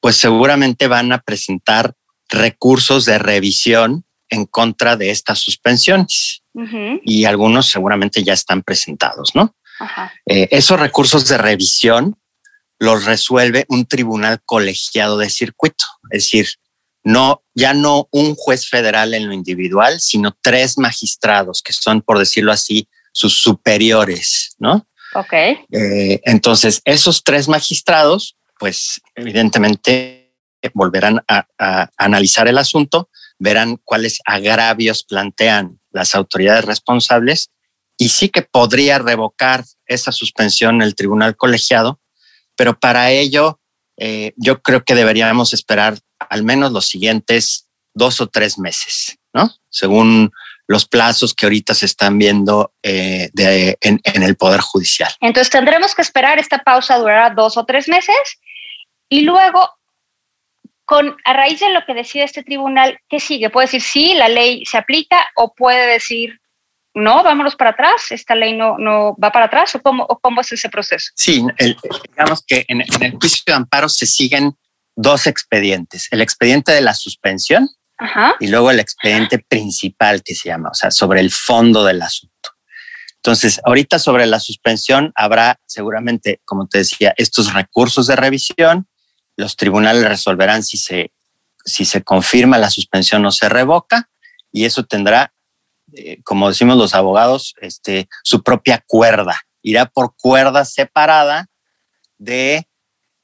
pues 0.00 0.16
seguramente 0.16 0.88
van 0.88 1.12
a 1.12 1.18
presentar 1.18 1.94
recursos 2.28 3.04
de 3.04 3.18
revisión 3.18 4.04
en 4.28 4.46
contra 4.46 4.96
de 4.96 5.10
estas 5.10 5.38
suspensiones. 5.38 6.42
Y 7.04 7.26
algunos 7.26 7.66
seguramente 7.66 8.24
ya 8.24 8.32
están 8.32 8.62
presentados, 8.62 9.34
¿no? 9.34 9.54
Eh, 10.24 10.48
esos 10.50 10.80
recursos 10.80 11.28
de 11.28 11.36
revisión 11.36 12.16
los 12.78 13.04
resuelve 13.04 13.66
un 13.68 13.86
tribunal 13.86 14.40
colegiado 14.44 15.18
de 15.18 15.28
circuito, 15.28 15.84
es 16.10 16.24
decir, 16.24 16.48
no, 17.06 17.44
ya 17.54 17.72
no 17.72 18.08
un 18.10 18.34
juez 18.34 18.68
federal 18.68 19.14
en 19.14 19.28
lo 19.28 19.32
individual, 19.32 20.00
sino 20.00 20.36
tres 20.42 20.76
magistrados 20.76 21.62
que 21.62 21.72
son, 21.72 22.02
por 22.02 22.18
decirlo 22.18 22.50
así, 22.50 22.88
sus 23.12 23.40
superiores, 23.40 24.56
¿no? 24.58 24.88
Ok. 25.14 25.32
Eh, 25.32 26.20
entonces, 26.24 26.82
esos 26.84 27.22
tres 27.22 27.46
magistrados, 27.46 28.36
pues 28.58 29.00
evidentemente 29.14 30.34
volverán 30.74 31.22
a, 31.28 31.46
a, 31.60 31.88
analizar 31.96 32.48
el 32.48 32.58
asunto, 32.58 33.08
verán 33.38 33.78
cuáles 33.84 34.18
agravios 34.24 35.04
plantean 35.04 35.78
las 35.92 36.16
autoridades 36.16 36.64
responsables 36.64 37.52
y 37.96 38.08
sí 38.08 38.30
que 38.30 38.42
podría 38.42 38.98
revocar 38.98 39.64
esa 39.86 40.10
suspensión 40.10 40.82
el 40.82 40.96
tribunal 40.96 41.36
colegiado, 41.36 42.00
pero 42.56 42.76
para 42.76 43.12
ello 43.12 43.60
eh, 43.96 44.32
yo 44.36 44.60
creo 44.60 44.84
que 44.84 44.96
deberíamos 44.96 45.54
esperar 45.54 46.00
al 46.18 46.42
menos 46.44 46.72
los 46.72 46.86
siguientes 46.86 47.68
dos 47.94 48.20
o 48.20 48.26
tres 48.26 48.58
meses, 48.58 49.18
¿no? 49.32 49.50
Según 49.70 50.32
los 50.66 50.86
plazos 50.86 51.34
que 51.34 51.46
ahorita 51.46 51.74
se 51.74 51.86
están 51.86 52.18
viendo 52.18 52.72
eh, 52.82 53.30
en, 53.80 54.22
el 54.22 54.36
Poder 54.36 54.60
Judicial. 54.60 55.12
Entonces 55.20 55.50
tendremos 55.50 55.94
que 55.94 56.02
esperar, 56.02 56.38
esta 56.38 56.58
pausa 56.58 56.98
durará 56.98 57.30
dos 57.30 57.56
o 57.56 57.64
tres 57.64 57.88
meses 57.88 58.40
y 59.08 59.22
luego, 59.22 59.70
con, 60.84 61.16
a 61.24 61.32
raíz 61.32 61.60
de 61.60 61.70
lo 61.70 61.84
que 61.86 61.94
decide 61.94 62.24
este 62.24 62.42
tribunal, 62.42 62.98
¿qué 63.08 63.20
sigue? 63.20 63.50
Puede 63.50 63.66
decir 63.66 63.82
sí, 63.82 64.14
la 64.14 64.28
ley 64.28 64.64
se 64.66 64.76
aplica 64.76 65.24
o 65.36 65.54
puede 65.54 65.86
decir 65.86 66.40
no, 66.96 67.22
vámonos 67.22 67.56
para 67.56 67.70
atrás, 67.70 68.10
esta 68.10 68.34
ley 68.34 68.56
no, 68.56 68.78
no 68.78 69.14
va 69.22 69.30
para 69.30 69.46
atrás 69.46 69.74
o 69.74 69.82
cómo, 69.82 70.06
cómo 70.06 70.40
es 70.40 70.50
ese 70.52 70.70
proceso? 70.70 71.12
Sí, 71.14 71.44
digamos 72.08 72.42
que 72.46 72.64
en, 72.68 72.80
el 72.80 73.12
juicio 73.12 73.42
de 73.46 73.52
amparo 73.52 73.90
se 73.90 74.06
siguen 74.06 74.56
dos 74.96 75.26
expedientes, 75.26 76.08
el 76.10 76.20
expediente 76.20 76.72
de 76.72 76.80
la 76.80 76.94
suspensión 76.94 77.68
y 78.40 78.48
luego 78.48 78.70
el 78.70 78.80
expediente 78.80 79.38
principal 79.38 80.22
que 80.22 80.34
se 80.34 80.48
llama, 80.48 80.70
o 80.70 80.74
sea, 80.74 80.90
sobre 80.90 81.20
el 81.20 81.30
fondo 81.30 81.84
del 81.84 82.02
asunto. 82.02 82.50
Entonces, 83.16 83.60
ahorita 83.64 83.98
sobre 83.98 84.26
la 84.26 84.38
suspensión 84.38 85.12
habrá 85.14 85.58
seguramente, 85.66 86.40
como 86.44 86.66
te 86.66 86.78
decía, 86.78 87.14
estos 87.16 87.54
recursos 87.54 88.06
de 88.06 88.16
revisión, 88.16 88.88
los 89.36 89.56
tribunales 89.56 90.04
resolverán 90.04 90.62
si 90.62 90.76
se, 90.76 91.12
si 91.64 91.84
se 91.84 92.02
confirma 92.02 92.58
la 92.58 92.70
suspensión 92.70 93.24
o 93.24 93.32
se 93.32 93.48
revoca 93.48 94.08
y 94.52 94.64
eso 94.64 94.84
tendrá 94.84 95.32
eh, 95.92 96.20
como 96.24 96.48
decimos 96.48 96.76
los 96.76 96.94
abogados, 96.94 97.54
este, 97.60 98.08
su 98.22 98.42
propia 98.42 98.82
cuerda. 98.86 99.40
Irá 99.62 99.86
por 99.86 100.14
cuerda 100.16 100.64
separada 100.64 101.48
de 102.18 102.68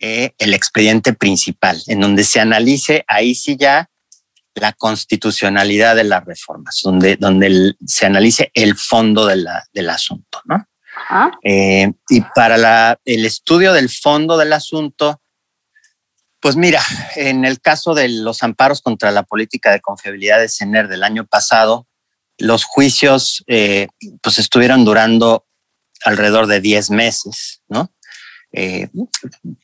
eh, 0.04 0.35
el 0.38 0.52
expediente 0.52 1.12
principal, 1.12 1.80
en 1.87 2.00
donde 2.00 2.25
se 2.25 2.40
analice 2.40 3.04
ahí 3.06 3.37
sí 3.37 3.56
ya 3.56 3.88
la 4.56 4.73
constitucionalidad 4.73 5.94
de 5.94 6.02
las 6.02 6.25
reformas, 6.25 6.80
donde, 6.82 7.14
donde 7.14 7.76
se 7.87 8.06
analice 8.06 8.50
el 8.54 8.75
fondo 8.76 9.26
de 9.26 9.37
la, 9.37 9.64
del 9.73 9.88
asunto, 9.90 10.40
¿no? 10.44 10.66
Eh, 11.44 11.92
y 12.09 12.21
para 12.35 12.56
la, 12.56 12.99
el 13.04 13.25
estudio 13.25 13.73
del 13.73 13.90
fondo 13.90 14.37
del 14.37 14.52
asunto, 14.52 15.23
pues 16.40 16.56
mira, 16.56 16.82
en 17.14 17.44
el 17.44 17.61
caso 17.61 17.94
de 17.94 18.09
los 18.09 18.42
amparos 18.42 18.82
contra 18.82 19.12
la 19.12 19.23
política 19.23 19.71
de 19.71 19.80
confiabilidad 19.80 20.40
de 20.40 20.49
CENER 20.49 20.88
del 20.88 21.04
año 21.04 21.26
pasado, 21.26 21.87
los 22.38 22.64
juicios 22.64 23.44
eh, 23.47 23.87
pues 24.21 24.40
estuvieron 24.40 24.85
durando 24.85 25.47
alrededor 26.04 26.49
de 26.49 26.61
10 26.61 26.90
meses, 26.90 27.62
¿no? 27.68 27.92
Eh, 28.52 28.88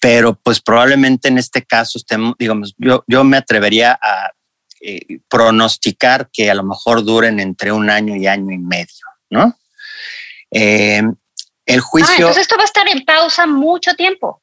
pero 0.00 0.35
pues 0.35 0.61
probablemente 0.61 1.28
en 1.28 1.38
este 1.38 1.64
caso 1.64 1.99
estemos, 1.99 2.35
digamos, 2.38 2.75
yo, 2.78 3.04
yo 3.07 3.23
me 3.23 3.37
atrevería 3.37 3.99
a 4.00 4.33
eh, 4.80 5.21
pronosticar 5.28 6.30
que 6.33 6.50
a 6.50 6.54
lo 6.54 6.64
mejor 6.64 7.04
duren 7.04 7.38
entre 7.40 7.71
un 7.71 7.90
año 7.90 8.16
y 8.16 8.26
año 8.26 8.52
y 8.52 8.59
medio, 8.59 9.07
¿no? 9.30 9.59
el 10.50 11.80
juicio... 11.83 12.11
Ah, 12.11 12.16
entonces 12.16 12.42
esto 12.42 12.57
va 12.57 12.62
a 12.62 12.64
estar 12.64 12.88
en 12.88 13.04
pausa 13.04 13.47
mucho 13.47 13.95
tiempo. 13.95 14.42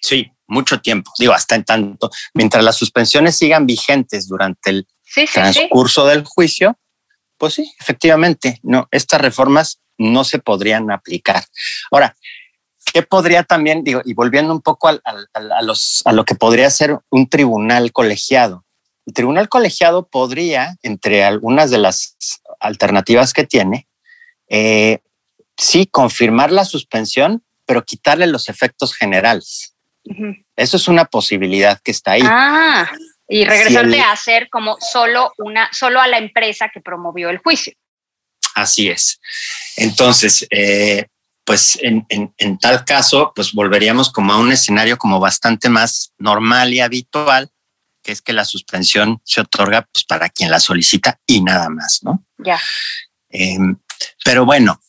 Sí, 0.00 0.30
mucho 0.46 0.80
tiempo. 0.80 1.10
Digo, 1.18 1.32
hasta 1.32 1.54
en 1.54 1.64
tanto, 1.64 2.10
mientras 2.34 2.62
las 2.62 2.76
suspensiones 2.76 3.36
sigan 3.36 3.66
vigentes 3.66 4.28
durante 4.28 4.70
el 4.70 4.86
transcurso 5.32 6.06
del 6.06 6.24
juicio, 6.24 6.78
pues 7.38 7.54
sí, 7.54 7.72
efectivamente, 7.80 8.60
no, 8.62 8.86
estas 8.90 9.20
reformas 9.20 9.80
no 9.98 10.24
se 10.24 10.38
podrían 10.38 10.90
aplicar. 10.90 11.44
Ahora, 11.90 12.16
¿qué 12.92 13.02
podría 13.02 13.42
también, 13.44 13.84
digo, 13.84 14.00
y 14.04 14.14
volviendo 14.14 14.52
un 14.52 14.60
poco 14.60 14.88
a, 14.88 15.62
los, 15.62 16.02
a 16.04 16.12
lo 16.12 16.24
que 16.24 16.34
podría 16.34 16.70
ser 16.70 16.98
un 17.10 17.28
tribunal 17.28 17.92
colegiado? 17.92 18.64
El 19.06 19.14
tribunal 19.14 19.48
colegiado 19.48 20.06
podría, 20.06 20.76
entre 20.82 21.24
algunas 21.24 21.70
de 21.70 21.78
las 21.78 22.16
alternativas 22.60 23.32
que 23.32 23.44
tiene, 23.44 23.88
eh, 24.48 25.00
sí 25.56 25.86
confirmar 25.86 26.52
la 26.52 26.64
suspensión, 26.64 27.42
pero 27.66 27.84
quitarle 27.84 28.26
los 28.26 28.48
efectos 28.48 28.94
generales. 28.94 29.74
Eso 30.56 30.76
es 30.76 30.88
una 30.88 31.04
posibilidad 31.04 31.80
que 31.80 31.90
está 31.92 32.12
ahí. 32.12 32.22
Ah, 32.24 32.90
y 33.28 33.44
regresarle 33.44 34.00
a 34.00 34.12
hacer 34.12 34.48
como 34.50 34.76
solo 34.80 35.32
una, 35.38 35.68
solo 35.72 36.00
a 36.00 36.08
la 36.08 36.18
empresa 36.18 36.68
que 36.72 36.80
promovió 36.80 37.30
el 37.30 37.38
juicio. 37.38 37.74
Así 38.56 38.88
es. 38.88 39.20
Entonces, 39.76 40.46
eh, 40.50 41.06
pues 41.44 41.78
en, 41.82 42.06
en, 42.08 42.58
tal 42.58 42.84
caso, 42.84 43.32
pues 43.34 43.52
volveríamos 43.52 44.10
como 44.10 44.32
a 44.32 44.38
un 44.38 44.52
escenario 44.52 44.96
como 44.98 45.18
bastante 45.18 45.68
más 45.68 46.12
normal 46.18 46.72
y 46.72 46.80
habitual, 46.80 47.50
que 48.02 48.12
es 48.12 48.22
que 48.22 48.32
la 48.32 48.44
suspensión 48.44 49.20
se 49.24 49.40
otorga 49.40 49.88
pues 49.92 50.04
para 50.04 50.28
quien 50.28 50.50
la 50.50 50.60
solicita 50.60 51.18
y 51.26 51.42
nada 51.42 51.68
más, 51.68 52.00
¿no? 52.02 52.24
Ya. 52.38 52.60
Em, 53.30 53.76
pero 54.24 54.44
bueno, 54.44 54.80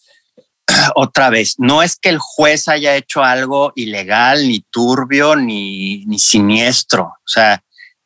otra 0.95 1.29
vez, 1.29 1.55
no 1.57 1.81
es 1.83 1.95
que 1.95 2.09
el 2.09 2.19
juez 2.19 2.67
haya 2.67 2.95
hecho 2.95 3.23
algo 3.23 3.73
ilegal, 3.75 4.47
ni 4.47 4.61
turbio, 4.61 5.35
ni, 5.35 6.05
ni 6.05 6.19
siniestro. 6.19 7.03
O 7.03 7.27
sea, 7.27 7.63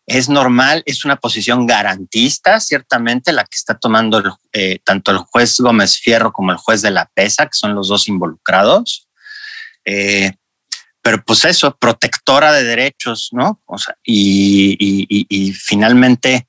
es 0.07 0.29
normal, 0.29 0.83
es 0.85 1.03
una 1.03 1.15
posición 1.15 1.65
garantista, 1.65 2.59
ciertamente, 2.59 3.33
la 3.33 3.43
que 3.43 3.55
está 3.55 3.77
tomando 3.77 4.37
eh, 4.53 4.79
tanto 4.83 5.11
el 5.11 5.17
juez 5.17 5.59
Gómez 5.59 5.97
Fierro 5.97 6.31
como 6.31 6.51
el 6.51 6.57
juez 6.57 6.81
de 6.83 6.91
la 6.91 7.09
PESA, 7.13 7.45
que 7.45 7.57
son 7.57 7.73
los 7.73 7.87
dos 7.87 8.07
involucrados. 8.07 9.07
Eh, 9.83 10.31
pero 11.01 11.23
pues 11.23 11.45
eso, 11.45 11.75
protectora 11.77 12.51
de 12.51 12.63
derechos, 12.63 13.29
¿no? 13.31 13.61
Y, 14.03 15.53
finalmente, 15.53 16.47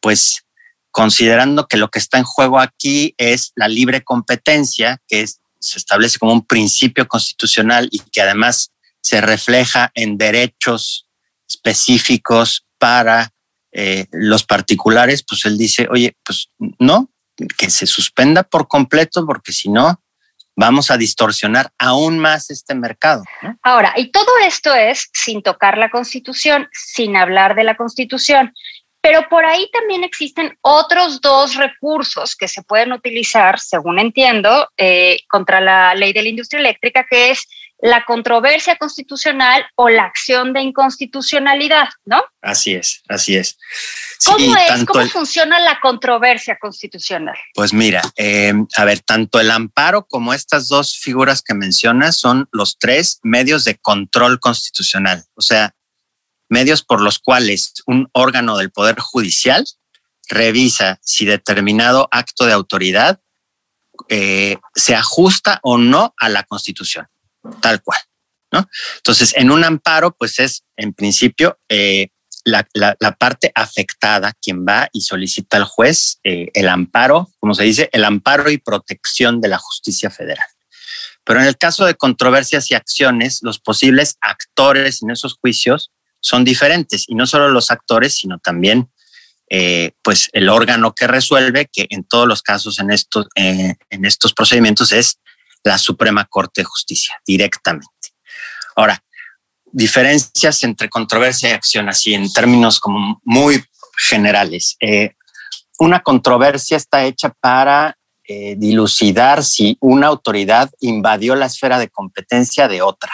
pues 0.00 0.44
considerando 0.90 1.66
que 1.66 1.76
lo 1.76 1.88
que 1.88 1.98
está 1.98 2.18
en 2.18 2.24
juego 2.24 2.58
aquí 2.58 3.14
es 3.18 3.52
la 3.54 3.68
libre 3.68 4.02
competencia, 4.02 4.98
que 5.06 5.26
se 5.26 5.78
establece 5.78 6.18
como 6.18 6.32
un 6.32 6.46
principio 6.46 7.06
constitucional 7.06 7.88
y 7.92 7.98
que 7.98 8.22
además 8.22 8.72
se 9.02 9.20
refleja 9.20 9.90
en 9.94 10.16
derechos 10.16 11.06
específicos 11.46 12.64
para 12.82 13.30
eh, 13.70 14.06
los 14.10 14.42
particulares, 14.42 15.24
pues 15.24 15.44
él 15.44 15.56
dice, 15.56 15.86
oye, 15.88 16.16
pues 16.24 16.50
no, 16.80 17.08
que 17.56 17.70
se 17.70 17.86
suspenda 17.86 18.42
por 18.42 18.66
completo, 18.66 19.24
porque 19.24 19.52
si 19.52 19.68
no, 19.68 20.02
vamos 20.56 20.90
a 20.90 20.96
distorsionar 20.96 21.70
aún 21.78 22.18
más 22.18 22.50
este 22.50 22.74
mercado. 22.74 23.22
Ahora, 23.62 23.94
y 23.96 24.10
todo 24.10 24.26
esto 24.44 24.74
es 24.74 25.08
sin 25.12 25.42
tocar 25.42 25.78
la 25.78 25.90
constitución, 25.90 26.68
sin 26.72 27.16
hablar 27.16 27.54
de 27.54 27.62
la 27.62 27.76
constitución. 27.76 28.52
Pero 29.00 29.28
por 29.28 29.44
ahí 29.44 29.70
también 29.72 30.02
existen 30.02 30.58
otros 30.60 31.20
dos 31.20 31.54
recursos 31.54 32.34
que 32.34 32.48
se 32.48 32.64
pueden 32.64 32.92
utilizar, 32.92 33.60
según 33.60 34.00
entiendo, 34.00 34.68
eh, 34.76 35.20
contra 35.28 35.60
la 35.60 35.94
ley 35.94 36.12
de 36.12 36.22
la 36.22 36.28
industria 36.30 36.58
eléctrica, 36.58 37.06
que 37.08 37.30
es 37.30 37.46
la 37.82 38.04
controversia 38.04 38.76
constitucional 38.76 39.66
o 39.74 39.88
la 39.88 40.04
acción 40.04 40.52
de 40.52 40.62
inconstitucionalidad, 40.62 41.88
¿no? 42.04 42.22
Así 42.40 42.74
es, 42.74 43.02
así 43.08 43.36
es. 43.36 43.58
¿Cómo 44.24 44.56
es? 44.56 44.84
¿Cómo 44.84 45.04
funciona 45.08 45.58
la 45.58 45.80
controversia 45.80 46.56
constitucional? 46.60 47.36
Pues 47.54 47.72
mira, 47.72 48.00
eh, 48.16 48.54
a 48.76 48.84
ver, 48.84 49.00
tanto 49.00 49.40
el 49.40 49.50
amparo 49.50 50.06
como 50.06 50.32
estas 50.32 50.68
dos 50.68 50.96
figuras 50.96 51.42
que 51.42 51.54
mencionas 51.54 52.16
son 52.16 52.48
los 52.52 52.78
tres 52.78 53.18
medios 53.24 53.64
de 53.64 53.76
control 53.78 54.38
constitucional, 54.38 55.24
o 55.34 55.42
sea, 55.42 55.74
medios 56.48 56.84
por 56.84 57.00
los 57.00 57.18
cuales 57.18 57.74
un 57.86 58.08
órgano 58.12 58.56
del 58.58 58.70
Poder 58.70 59.00
Judicial 59.00 59.66
revisa 60.28 61.00
si 61.02 61.24
determinado 61.24 62.06
acto 62.12 62.46
de 62.46 62.52
autoridad 62.52 63.20
eh, 64.08 64.58
se 64.76 64.94
ajusta 64.94 65.58
o 65.64 65.78
no 65.78 66.14
a 66.16 66.28
la 66.28 66.44
Constitución 66.44 67.08
tal 67.60 67.82
cual. 67.82 68.00
¿no? 68.52 68.68
Entonces, 68.96 69.34
en 69.36 69.50
un 69.50 69.64
amparo, 69.64 70.14
pues 70.14 70.38
es 70.38 70.64
en 70.76 70.92
principio 70.92 71.58
eh, 71.68 72.08
la, 72.44 72.66
parte 73.18 73.50
afectada 73.54 74.32
quien 74.40 74.66
va 74.66 74.88
y 74.92 75.02
solicita 75.02 75.56
al 75.56 75.64
juez 75.64 76.18
eh, 76.24 76.50
el 76.54 76.68
amparo, 76.68 77.30
como 77.40 77.54
se 77.54 77.64
dice, 77.64 77.88
el 77.92 78.04
amparo 78.04 78.50
y 78.50 78.58
protección 78.58 79.40
de 79.40 79.48
la 79.48 79.58
justicia 79.58 80.10
federal. 80.10 80.46
Pero 81.24 81.40
en 81.40 81.46
el 81.46 81.56
caso 81.56 81.84
de 81.86 81.94
controversias 81.94 82.70
y 82.70 82.74
acciones, 82.74 83.40
los 83.42 83.58
posibles 83.60 84.16
actores 84.20 85.02
en 85.02 85.10
esos 85.10 85.34
juicios 85.34 85.92
son 86.20 86.44
diferentes 86.44 87.04
y 87.08 87.14
no 87.14 87.26
solo 87.26 87.48
los 87.48 87.70
actores, 87.70 88.14
sino 88.14 88.38
también 88.38 88.90
eh, 89.48 89.92
pues 90.02 90.30
el 90.32 90.48
órgano 90.48 90.94
que 90.94 91.06
resuelve, 91.06 91.68
que 91.72 91.86
en 91.90 92.04
todos 92.04 92.26
los 92.26 92.42
casos 92.42 92.78
en 92.80 92.90
estos, 92.90 93.26
en 93.34 94.04
estos 94.04 94.32
procedimientos 94.32 94.92
es 94.92 95.18
la 95.64 95.78
Suprema 95.78 96.24
Corte 96.24 96.62
de 96.62 96.64
Justicia 96.64 97.20
directamente. 97.26 97.88
Ahora, 98.76 99.02
diferencias 99.72 100.62
entre 100.64 100.88
controversia 100.88 101.50
y 101.50 101.52
acción, 101.52 101.88
así 101.88 102.14
en 102.14 102.32
términos 102.32 102.78
como 102.80 103.20
muy 103.24 103.64
generales. 103.96 104.76
Eh, 104.80 105.14
una 105.78 106.00
controversia 106.00 106.76
está 106.76 107.04
hecha 107.04 107.30
para 107.40 107.96
eh, 108.24 108.54
dilucidar 108.56 109.42
si 109.42 109.76
una 109.80 110.06
autoridad 110.06 110.70
invadió 110.80 111.34
la 111.34 111.46
esfera 111.46 111.78
de 111.78 111.88
competencia 111.88 112.68
de 112.68 112.82
otra. 112.82 113.12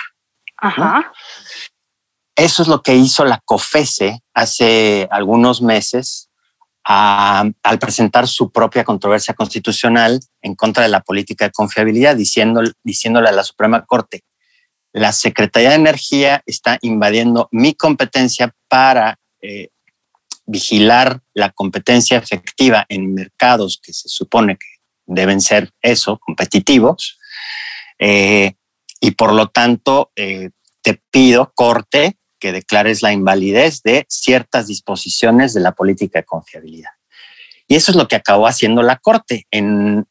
Eso 2.37 2.63
es 2.63 2.69
lo 2.69 2.83
que 2.83 2.95
hizo 2.95 3.25
la 3.25 3.41
COFESE 3.45 4.23
hace 4.35 5.09
algunos 5.11 5.63
meses 5.63 6.28
al 6.91 7.79
presentar 7.79 8.27
su 8.27 8.51
propia 8.51 8.83
controversia 8.83 9.35
constitucional 9.35 10.21
en 10.41 10.55
contra 10.55 10.85
de 10.85 10.89
la 10.89 11.03
política 11.03 11.45
de 11.45 11.51
confiabilidad, 11.51 12.17
diciéndole 12.17 13.29
a 13.29 13.33
la 13.33 13.45
Suprema 13.45 13.85
Corte, 13.85 14.25
la 14.93 15.13
Secretaría 15.13 15.71
de 15.71 15.75
Energía 15.75 16.43
está 16.47 16.79
invadiendo 16.81 17.49
mi 17.53 17.75
competencia 17.75 18.55
para 18.69 19.19
eh, 19.43 19.69
vigilar 20.47 21.21
la 21.35 21.51
competencia 21.51 22.17
efectiva 22.17 22.87
en 22.89 23.13
mercados 23.13 23.79
que 23.83 23.93
se 23.93 24.09
supone 24.09 24.57
que 24.57 24.67
deben 25.05 25.43
ser 25.43 25.71
eso, 25.83 26.19
competitivos. 26.19 27.19
Eh, 27.99 28.55
y 28.99 29.11
por 29.11 29.35
lo 29.35 29.49
tanto, 29.49 30.11
eh, 30.17 30.51
te 30.81 31.03
pido, 31.11 31.53
Corte, 31.55 32.17
que 32.39 32.53
declares 32.53 33.03
la 33.03 33.13
invalidez 33.13 33.83
de 33.83 34.07
ciertas 34.09 34.67
disposiciones 34.67 35.55
de 35.55 35.61
la 35.61 35.73
política 35.73 36.21
de 36.21 36.25
confiabilidad. 36.25 36.91
Y 37.67 37.75
eso 37.75 37.93
es 37.93 37.97
lo 37.97 38.09
que 38.09 38.17
acabó 38.17 38.47
haciendo 38.47 38.83
la 38.83 38.97
Corte 38.97 39.47
en, 39.51 40.07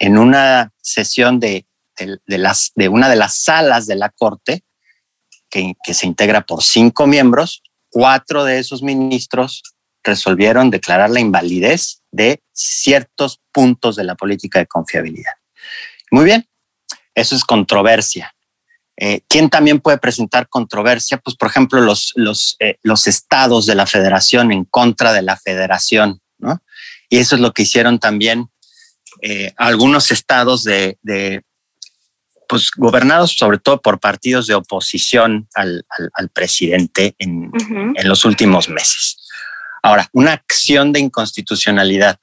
una 0.00 0.72
sesión 0.80 1.40
de, 1.40 1.66
las, 2.26 2.72
de 2.76 2.88
una 2.88 3.08
de 3.08 3.16
las 3.16 3.42
salas 3.42 3.86
de 3.86 3.96
la 3.96 4.10
Corte, 4.10 4.62
que, 5.48 5.74
que 5.82 5.94
se 5.94 6.06
integra 6.06 6.42
por 6.42 6.62
cinco 6.62 7.08
miembros, 7.08 7.62
cuatro 7.88 8.44
de 8.44 8.60
esos 8.60 8.82
ministros 8.82 9.62
resolvieron 10.04 10.70
declarar 10.70 11.10
la 11.10 11.20
invalidez 11.20 12.02
de 12.10 12.40
ciertos 12.52 13.40
puntos 13.52 13.96
de 13.96 14.04
la 14.04 14.14
política 14.14 14.60
de 14.60 14.66
confiabilidad. 14.66 15.32
Muy 16.10 16.24
bien, 16.24 16.48
eso 17.14 17.34
es 17.34 17.44
controversia. 17.44 18.34
Eh, 19.02 19.22
¿Quién 19.28 19.48
también 19.48 19.80
puede 19.80 19.96
presentar 19.96 20.46
controversia? 20.50 21.16
Pues, 21.16 21.34
por 21.34 21.48
ejemplo, 21.48 21.80
los, 21.80 22.12
los, 22.16 22.56
eh, 22.60 22.76
los 22.82 23.06
estados 23.06 23.64
de 23.64 23.74
la 23.74 23.86
federación 23.86 24.52
en 24.52 24.66
contra 24.66 25.14
de 25.14 25.22
la 25.22 25.38
federación, 25.38 26.20
¿no? 26.36 26.62
Y 27.08 27.16
eso 27.16 27.34
es 27.34 27.40
lo 27.40 27.52
que 27.52 27.62
hicieron 27.62 27.98
también 27.98 28.50
eh, 29.22 29.54
algunos 29.56 30.10
estados 30.10 30.64
de, 30.64 30.98
de, 31.00 31.40
pues, 32.46 32.70
gobernados 32.76 33.32
sobre 33.38 33.56
todo 33.56 33.80
por 33.80 34.00
partidos 34.00 34.46
de 34.46 34.54
oposición 34.54 35.48
al, 35.54 35.86
al, 36.12 36.28
presidente 36.28 37.14
en, 37.18 37.50
en, 37.96 38.06
los 38.06 38.26
últimos 38.26 38.68
meses. 38.68 39.16
Ahora, 39.82 40.10
una 40.12 40.34
acción 40.34 40.92
de 40.92 41.00
inconstitucionalidad. 41.00 42.18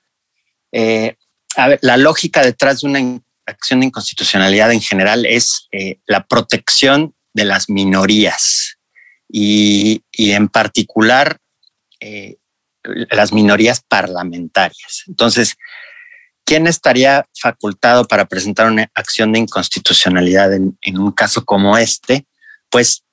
a 1.55 1.67
ver, 1.67 1.79
la 1.81 1.97
lógica 1.97 2.43
detrás 2.43 2.81
de 2.81 2.87
una 2.87 2.99
acción 3.47 3.79
de 3.79 3.87
inconstitucionalidad 3.87 4.71
en 4.71 4.81
general 4.81 5.25
es 5.25 5.67
eh, 5.71 5.99
la 6.05 6.27
protección 6.27 7.15
de 7.33 7.45
las 7.45 7.69
minorías 7.69 8.77
y, 9.29 10.03
en 10.11 10.47
particular 10.49 11.39
eh, 11.99 12.37
las 12.83 13.33
minorías 13.33 13.81
parlamentarias. 13.81 15.03
Entonces, 15.07 15.55
¿quién 16.45 16.67
estaría 16.67 17.27
facultado 17.39 18.05
para 18.05 18.25
presentar 18.25 18.67
una 18.67 18.89
acción 18.93 19.31
de 19.31 19.39
inconstitucionalidad 19.39 20.53
en, 20.53 20.97
un 20.97 21.11
caso 21.11 21.43
como 21.43 21.77
este? 21.77 22.25
Pues 22.69 23.03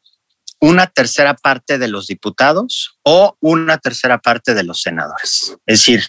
una 0.60 0.86
tercera 0.86 1.34
parte 1.34 1.78
de 1.78 1.88
los 1.88 2.06
diputados 2.06 2.98
o 3.02 3.36
una 3.40 3.78
tercera 3.78 4.18
parte 4.18 4.54
de 4.54 4.62
los 4.62 4.80
senadores. 4.80 5.56
Es 5.66 5.80
decir, 5.80 6.08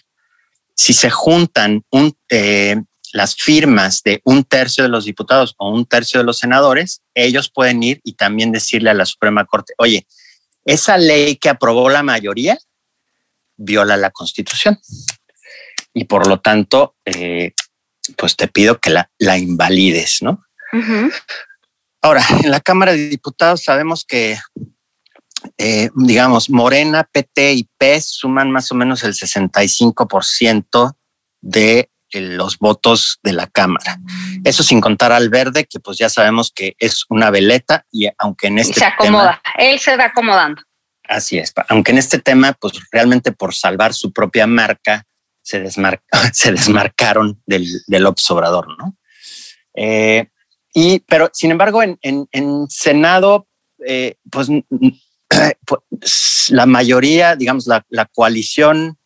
si 0.74 0.92
se 0.92 1.10
juntan 1.10 1.84
un, 1.90 2.16
eh, 2.30 2.76
las 3.16 3.34
firmas 3.34 4.02
de 4.02 4.20
un 4.24 4.44
tercio 4.44 4.84
de 4.84 4.90
los 4.90 5.06
diputados 5.06 5.54
o 5.56 5.70
un 5.70 5.86
tercio 5.86 6.20
de 6.20 6.24
los 6.24 6.38
senadores, 6.38 7.00
ellos 7.14 7.50
pueden 7.50 7.82
ir 7.82 8.00
y 8.04 8.12
también 8.12 8.52
decirle 8.52 8.90
a 8.90 8.94
la 8.94 9.06
Suprema 9.06 9.46
Corte, 9.46 9.72
oye, 9.78 10.06
esa 10.66 10.98
ley 10.98 11.36
que 11.36 11.48
aprobó 11.48 11.88
la 11.88 12.02
mayoría 12.02 12.58
viola 13.56 13.96
la 13.96 14.10
Constitución. 14.10 14.78
Y 15.94 16.04
por 16.04 16.26
lo 16.26 16.40
tanto, 16.40 16.96
eh, 17.06 17.52
pues 18.18 18.36
te 18.36 18.48
pido 18.48 18.78
que 18.80 18.90
la, 18.90 19.10
la 19.18 19.38
invalides, 19.38 20.18
¿no? 20.20 20.44
Ahora, 22.02 22.22
en 22.42 22.50
la 22.50 22.60
Cámara 22.60 22.92
de 22.92 23.08
Diputados 23.08 23.62
sabemos 23.62 24.04
que, 24.04 24.38
eh, 25.56 25.88
digamos, 25.94 26.50
Morena, 26.50 27.08
PT 27.10 27.54
y 27.54 27.68
PES 27.78 28.04
suman 28.04 28.50
más 28.50 28.70
o 28.70 28.74
menos 28.74 29.04
el 29.04 29.14
65% 29.14 30.96
de 31.40 31.90
los 32.12 32.58
votos 32.58 33.18
de 33.22 33.32
la 33.32 33.46
Cámara. 33.46 33.98
Eso 34.44 34.62
sin 34.62 34.80
contar 34.80 35.12
al 35.12 35.28
verde, 35.28 35.66
que 35.66 35.80
pues 35.80 35.98
ya 35.98 36.08
sabemos 36.08 36.52
que 36.54 36.74
es 36.78 37.04
una 37.08 37.30
veleta 37.30 37.84
y 37.90 38.08
aunque 38.18 38.46
en 38.48 38.58
este 38.58 38.80
se 38.80 38.84
acomoda, 38.84 39.40
él 39.58 39.78
se 39.78 39.96
va 39.96 40.06
acomodando. 40.06 40.62
Así 41.08 41.38
es, 41.38 41.52
aunque 41.68 41.92
en 41.92 41.98
este 41.98 42.18
tema 42.18 42.52
pues 42.52 42.74
realmente 42.90 43.32
por 43.32 43.54
salvar 43.54 43.94
su 43.94 44.12
propia 44.12 44.46
marca 44.46 45.04
se, 45.42 45.64
se 46.32 46.52
desmarcaron 46.52 47.42
del, 47.46 47.66
del 47.86 48.06
obsobrador, 48.06 48.66
¿no? 48.78 48.96
Eh, 49.74 50.28
y, 50.74 51.00
pero 51.00 51.30
sin 51.32 51.52
embargo, 51.52 51.82
en, 51.82 51.98
en, 52.02 52.66
Senado, 52.68 53.46
eh, 53.86 54.16
pues, 54.30 54.48
pues, 55.66 56.46
la 56.50 56.66
mayoría, 56.66 57.36
digamos, 57.36 57.66
la, 57.66 57.84
la 57.88 58.06
coalición 58.06 58.98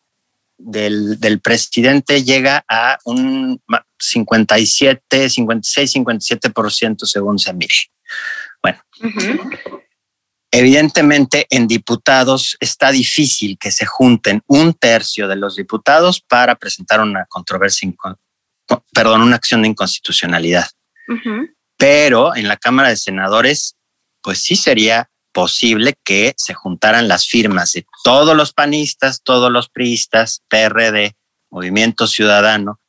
del, 0.63 1.19
del, 1.19 1.39
presidente 1.39 2.23
llega 2.23 2.63
a 2.67 2.97
un 3.05 3.61
57, 3.99 5.29
56, 5.29 5.95
57% 5.95 7.05
según 7.05 7.39
se 7.39 7.53
mire. 7.53 7.75
Bueno, 8.61 8.79
evidentemente 10.51 11.47
en 11.49 11.67
diputados 11.67 12.57
está 12.59 12.91
difícil 12.91 13.57
que 13.57 13.71
se 13.71 13.85
junten 13.85 14.41
un 14.47 14.73
tercio 14.73 15.27
de 15.27 15.35
los 15.35 15.55
diputados 15.55 16.21
para 16.21 16.55
presentar 16.55 17.01
una 17.01 17.25
controversia, 17.25 17.91
perdón, 18.93 19.21
una 19.21 19.37
acción 19.37 19.61
de 19.61 19.69
inconstitucionalidad. 19.69 20.67
Pero 21.77 22.35
en 22.35 22.47
la 22.47 22.57
Cámara 22.57 22.89
de 22.89 22.97
Senadores, 22.97 23.75
pues 24.21 24.39
sí 24.39 24.55
sería 24.55 25.09
posible 25.31 25.97
que 26.03 26.33
se 26.37 26.53
juntaran 26.53 27.07
las 27.07 27.27
firmas 27.27 27.71
de 27.73 27.85
todos 28.03 28.35
los 28.35 28.53
panistas, 28.53 29.21
todos 29.23 29.51
los 29.51 29.69
priistas, 29.69 30.43
PRD, 30.47 31.15
Movimiento 31.49 32.07
Ciudadano, 32.07 32.79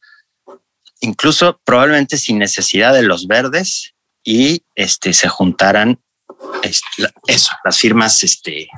incluso 1.01 1.61
probablemente 1.65 2.17
sin 2.17 2.39
necesidad 2.39 2.93
de 2.95 3.03
los 3.03 3.27
verdes 3.27 3.95
y 4.25 4.63
este, 4.75 5.13
se 5.15 5.29
juntaran 5.29 6.01
este, 6.63 6.87
eso, 7.27 7.51
las 7.65 7.79
firmas 7.79 8.23
este, 8.23 8.69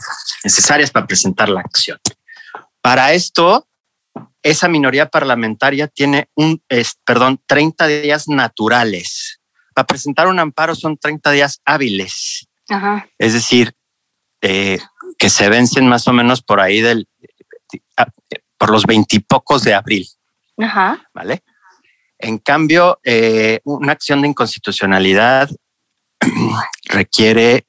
necesarias 0.43 0.91
para 0.91 1.07
presentar 1.07 1.49
la 1.49 1.61
acción. 1.61 1.99
Para 2.81 3.13
esto, 3.13 3.69
esa 4.43 4.69
minoría 4.69 5.09
parlamentaria 5.09 5.89
tiene 5.89 6.29
un, 6.35 6.63
perdón, 7.05 7.41
30 7.47 7.87
días 7.87 8.29
naturales. 8.29 9.41
Para 9.75 9.87
presentar 9.87 10.29
un 10.29 10.39
amparo 10.39 10.75
son 10.75 10.97
30 10.97 11.31
días 11.33 11.61
hábiles 11.65 12.44
es 13.19 13.33
decir, 13.33 13.75
eh, 14.41 14.79
que 15.19 15.31
se 15.31 15.49
vencen 15.49 15.89
más 15.89 16.09
o 16.09 16.13
menos 16.13 16.43
por 16.43 16.61
ahí 16.61 16.81
del, 16.81 17.09
por 18.59 18.71
los 18.71 18.85
veintipocos 18.85 19.63
de 19.63 19.75
abril. 19.75 20.07
¿Vale? 21.13 21.43
En 22.19 22.39
cambio, 22.39 23.01
eh, 23.05 23.61
una 23.65 23.93
acción 23.93 24.23
de 24.23 24.29
inconstitucionalidad 24.29 25.51
requiere, 26.85 27.67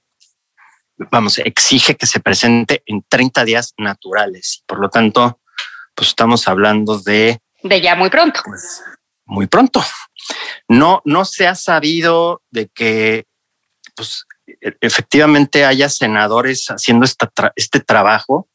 vamos, 0.97 1.39
exige 1.39 1.95
que 1.95 2.05
se 2.05 2.19
presente 2.19 2.83
en 2.85 3.03
30 3.07 3.43
días 3.43 3.73
naturales. 3.77 4.63
Por 4.65 4.79
lo 4.79 4.89
tanto, 4.89 5.41
pues 5.93 6.09
estamos 6.09 6.47
hablando 6.47 6.99
de... 6.99 7.39
De 7.63 7.81
ya 7.81 7.95
muy 7.95 8.09
pronto. 8.09 8.41
Pues, 8.45 8.83
muy 9.25 9.47
pronto. 9.47 9.83
No, 10.67 11.01
no 11.05 11.25
se 11.25 11.47
ha 11.47 11.55
sabido 11.55 12.43
de 12.51 12.67
que 12.67 13.25
pues, 13.95 14.25
efectivamente 14.81 15.65
haya 15.65 15.89
senadores 15.89 16.67
haciendo 16.67 17.05
este 17.55 17.79
trabajo, 17.79 18.47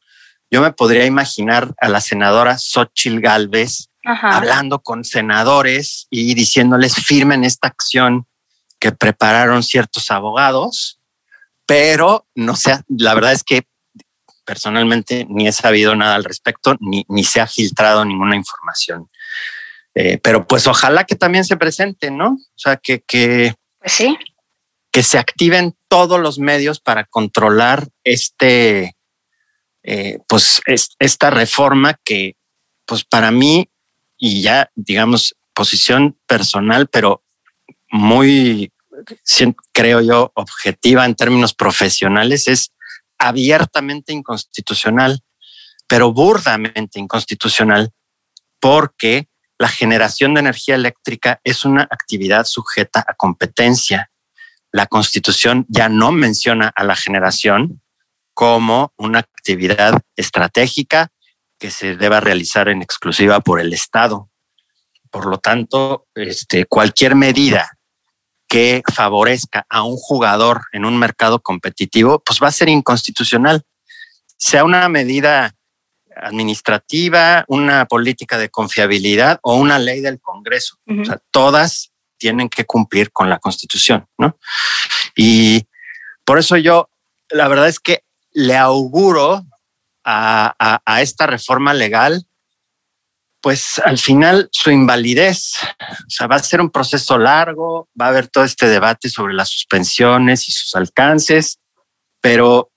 yo 0.49 0.61
me 0.61 0.71
podría 0.71 1.05
imaginar 1.05 1.73
a 1.79 1.87
la 1.87 2.01
senadora 2.01 2.57
Xochil 2.57 3.21
Galvez 3.21 3.89
hablando 4.03 4.79
con 4.79 5.03
senadores 5.03 6.07
y 6.09 6.33
diciéndoles 6.33 6.95
firmen 6.95 7.43
esta 7.43 7.67
acción 7.67 8.25
que 8.79 8.91
prepararon 8.91 9.63
ciertos 9.63 10.09
abogados, 10.09 10.99
pero 11.65 12.25
no 12.35 12.55
sé, 12.55 12.81
la 12.89 13.13
verdad 13.13 13.31
es 13.31 13.43
que 13.43 13.61
personalmente 14.43 15.25
ni 15.29 15.47
he 15.47 15.51
sabido 15.51 15.95
nada 15.95 16.15
al 16.15 16.23
respecto, 16.23 16.75
ni, 16.79 17.05
ni 17.07 17.23
se 17.23 17.39
ha 17.39 17.47
filtrado 17.47 18.03
ninguna 18.03 18.35
información. 18.35 19.09
Eh, 19.93 20.17
pero 20.17 20.47
pues 20.47 20.65
ojalá 20.67 21.03
que 21.03 21.15
también 21.15 21.45
se 21.45 21.57
presente, 21.57 22.09
¿no? 22.09 22.29
O 22.29 22.57
sea, 22.57 22.77
que, 22.77 23.01
que, 23.01 23.53
pues 23.79 23.91
sí 23.93 24.17
que 24.91 25.03
se 25.03 25.17
activen 25.17 25.75
todos 25.91 26.21
los 26.21 26.39
medios 26.39 26.79
para 26.79 27.03
controlar 27.03 27.89
este, 28.05 28.95
eh, 29.83 30.19
pues 30.25 30.61
esta 30.65 31.29
reforma 31.29 31.99
que, 32.05 32.37
pues 32.85 33.03
para 33.03 33.29
mí, 33.29 33.69
y 34.17 34.41
ya 34.41 34.71
digamos, 34.73 35.35
posición 35.53 36.17
personal, 36.27 36.87
pero 36.87 37.25
muy, 37.91 38.71
creo 39.73 39.99
yo, 39.99 40.31
objetiva 40.35 41.05
en 41.05 41.15
términos 41.15 41.53
profesionales, 41.53 42.47
es 42.47 42.71
abiertamente 43.17 44.13
inconstitucional, 44.13 45.19
pero 45.87 46.13
burdamente 46.13 47.01
inconstitucional, 47.01 47.91
porque 48.61 49.27
la 49.59 49.67
generación 49.67 50.35
de 50.35 50.39
energía 50.39 50.75
eléctrica 50.75 51.41
es 51.43 51.65
una 51.65 51.81
actividad 51.81 52.45
sujeta 52.45 53.03
a 53.05 53.13
competencia 53.13 54.09
la 54.71 54.85
Constitución 54.87 55.65
ya 55.67 55.89
no 55.89 56.11
menciona 56.11 56.71
a 56.75 56.83
la 56.83 56.95
generación 56.95 57.81
como 58.33 58.93
una 58.97 59.19
actividad 59.19 60.01
estratégica 60.15 61.11
que 61.59 61.69
se 61.71 61.95
deba 61.95 62.19
realizar 62.19 62.69
en 62.69 62.81
exclusiva 62.81 63.41
por 63.41 63.59
el 63.59 63.73
Estado. 63.73 64.29
Por 65.09 65.25
lo 65.25 65.37
tanto, 65.37 66.07
este, 66.15 66.65
cualquier 66.65 67.15
medida 67.15 67.77
que 68.47 68.81
favorezca 68.93 69.65
a 69.69 69.83
un 69.83 69.95
jugador 69.95 70.63
en 70.71 70.85
un 70.85 70.97
mercado 70.97 71.41
competitivo, 71.41 72.21
pues 72.25 72.39
va 72.41 72.47
a 72.47 72.51
ser 72.51 72.69
inconstitucional. 72.69 73.63
Sea 74.37 74.63
una 74.63 74.89
medida 74.89 75.53
administrativa, 76.15 77.45
una 77.47 77.85
política 77.85 78.37
de 78.37 78.49
confiabilidad 78.49 79.39
o 79.43 79.55
una 79.55 79.79
ley 79.79 80.01
del 80.01 80.19
Congreso. 80.19 80.77
O 80.87 81.05
sea, 81.05 81.21
todas 81.31 81.90
tienen 82.21 82.49
que 82.49 82.65
cumplir 82.65 83.11
con 83.11 83.31
la 83.31 83.39
Constitución, 83.39 84.05
¿no? 84.19 84.37
Y 85.15 85.65
por 86.23 86.37
eso 86.37 86.55
yo, 86.55 86.87
la 87.31 87.47
verdad 87.47 87.67
es 87.67 87.79
que 87.79 88.03
le 88.31 88.55
auguro 88.55 89.43
a, 90.05 90.79
esta 91.01 91.25
reforma 91.25 91.73
legal, 91.73 92.27
pues 93.41 93.81
al 93.83 93.97
final 93.97 94.49
su 94.51 94.69
invalidez. 94.69 95.53
O 95.79 96.09
sea, 96.09 96.27
va 96.27 96.35
a 96.35 96.43
ser 96.43 96.61
un 96.61 96.69
proceso 96.69 97.17
largo, 97.17 97.89
va 97.99 98.05
a 98.05 98.09
haber 98.09 98.27
todo 98.27 98.43
este 98.43 98.69
debate 98.69 99.09
sobre 99.09 99.33
las 99.33 99.49
suspensiones 99.49 100.47
y 100.47 100.51
sus 100.51 100.75
alcances, 100.75 101.57
pero 102.21 102.69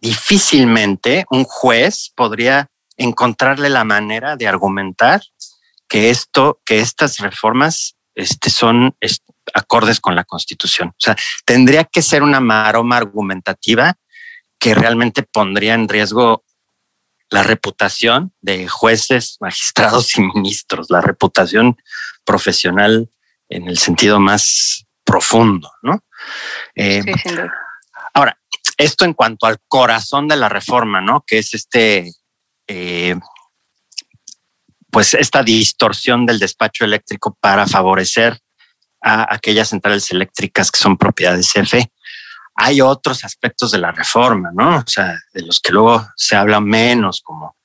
difícilmente 0.00 1.26
un 1.30 1.44
juez 1.44 2.10
podría 2.16 2.68
encontrarle 2.96 3.70
la 3.70 3.84
manera 3.84 4.34
de 4.34 4.48
argumentar 4.48 5.22
que 5.88 6.10
esto, 6.10 6.60
que 6.64 6.80
estas 6.80 7.18
reformas 7.18 7.97
este, 8.18 8.50
son 8.50 8.96
acordes 9.54 10.00
con 10.00 10.16
la 10.16 10.24
Constitución. 10.24 10.88
O 10.88 10.98
sea, 10.98 11.16
tendría 11.44 11.84
que 11.84 12.02
ser 12.02 12.22
una 12.22 12.40
maroma 12.40 12.96
argumentativa 12.96 13.94
que 14.58 14.74
realmente 14.74 15.22
pondría 15.22 15.74
en 15.74 15.88
riesgo 15.88 16.44
la 17.30 17.44
reputación 17.44 18.32
de 18.40 18.66
jueces, 18.66 19.36
magistrados 19.40 20.16
y 20.16 20.22
ministros, 20.22 20.88
la 20.90 21.00
reputación 21.00 21.76
profesional 22.24 23.08
en 23.48 23.68
el 23.68 23.78
sentido 23.78 24.18
más 24.18 24.84
profundo, 25.04 25.70
¿no? 25.82 26.02
Eh, 26.74 27.02
ahora, 28.14 28.38
esto 28.76 29.04
en 29.04 29.14
cuanto 29.14 29.46
al 29.46 29.58
corazón 29.68 30.26
de 30.26 30.36
la 30.36 30.48
reforma, 30.48 31.00
¿no? 31.00 31.22
Que 31.24 31.38
es 31.38 31.54
este 31.54 32.12
eh, 32.66 33.14
pues 34.90 35.14
esta 35.14 35.42
distorsión 35.42 36.26
del 36.26 36.38
despacho 36.38 36.84
eléctrico 36.84 37.36
para 37.40 37.66
favorecer 37.66 38.38
a 39.00 39.32
aquellas 39.32 39.68
centrales 39.68 40.10
eléctricas 40.10 40.70
que 40.70 40.78
son 40.78 40.96
propiedad 40.96 41.36
de 41.36 41.42
CFE. 41.42 41.90
Hay 42.56 42.80
otros 42.80 43.24
aspectos 43.24 43.70
de 43.70 43.78
la 43.78 43.92
reforma, 43.92 44.50
¿no? 44.52 44.78
O 44.78 44.86
sea, 44.86 45.16
de 45.32 45.42
los 45.42 45.60
que 45.60 45.72
luego 45.72 46.08
se 46.16 46.34
habla 46.34 46.60
menos, 46.60 47.20
como 47.20 47.56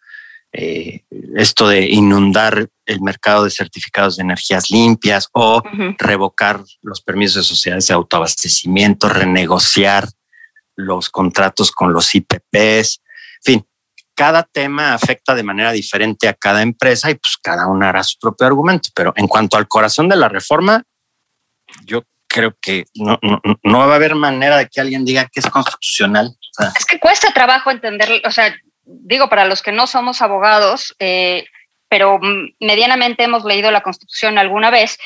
eh, 0.51 1.03
esto 1.35 1.67
de 1.67 1.87
inundar 1.89 2.69
el 2.85 3.01
mercado 3.01 3.45
de 3.45 3.49
certificados 3.49 4.17
de 4.17 4.23
energías 4.23 4.69
limpias 4.69 5.27
o 5.33 5.63
revocar 5.97 6.63
los 6.83 7.01
permisos 7.01 7.37
de 7.37 7.43
sociedades 7.43 7.87
de 7.87 7.95
autoabastecimiento, 7.95 9.09
renegociar 9.09 10.07
los 10.75 11.09
contratos 11.09 11.71
con 11.71 11.91
los 11.91 12.13
IPPs, 12.13 13.01
en 13.01 13.43
fin, 13.43 13.67
cada 14.15 14.43
tema 14.43 14.93
afecta 14.93 15.35
de 15.35 15.43
manera 15.43 15.71
diferente 15.71 16.27
a 16.27 16.33
cada 16.33 16.61
empresa 16.61 17.09
y 17.09 17.15
pues 17.15 17.37
cada 17.41 17.67
una 17.67 17.89
hará 17.89 18.03
su 18.03 18.17
propio 18.19 18.47
argumento. 18.47 18.89
Pero 18.95 19.13
en 19.15 19.27
cuanto 19.27 19.57
al 19.57 19.67
corazón 19.67 20.09
de 20.09 20.15
la 20.15 20.29
reforma, 20.29 20.83
yo 21.85 22.03
creo 22.27 22.55
que 22.59 22.85
no, 22.95 23.19
no, 23.21 23.41
no 23.63 23.79
va 23.79 23.93
a 23.93 23.95
haber 23.95 24.15
manera 24.15 24.57
de 24.57 24.67
que 24.67 24.81
alguien 24.81 25.05
diga 25.05 25.29
que 25.31 25.39
es 25.39 25.45
constitucional. 25.47 26.35
Es 26.77 26.85
que 26.85 26.99
cuesta 26.99 27.33
trabajo 27.33 27.71
entender, 27.71 28.21
o 28.25 28.31
sea, 28.31 28.55
digo, 28.85 29.29
para 29.29 29.45
los 29.45 29.61
que 29.61 29.71
no 29.71 29.87
somos 29.87 30.21
abogados, 30.21 30.95
eh, 30.99 31.45
pero 31.89 32.19
medianamente 32.59 33.23
hemos 33.23 33.45
leído 33.45 33.69
la 33.71 33.81
Constitución 33.81 34.37
alguna 34.37 34.71
vez, 34.71 34.97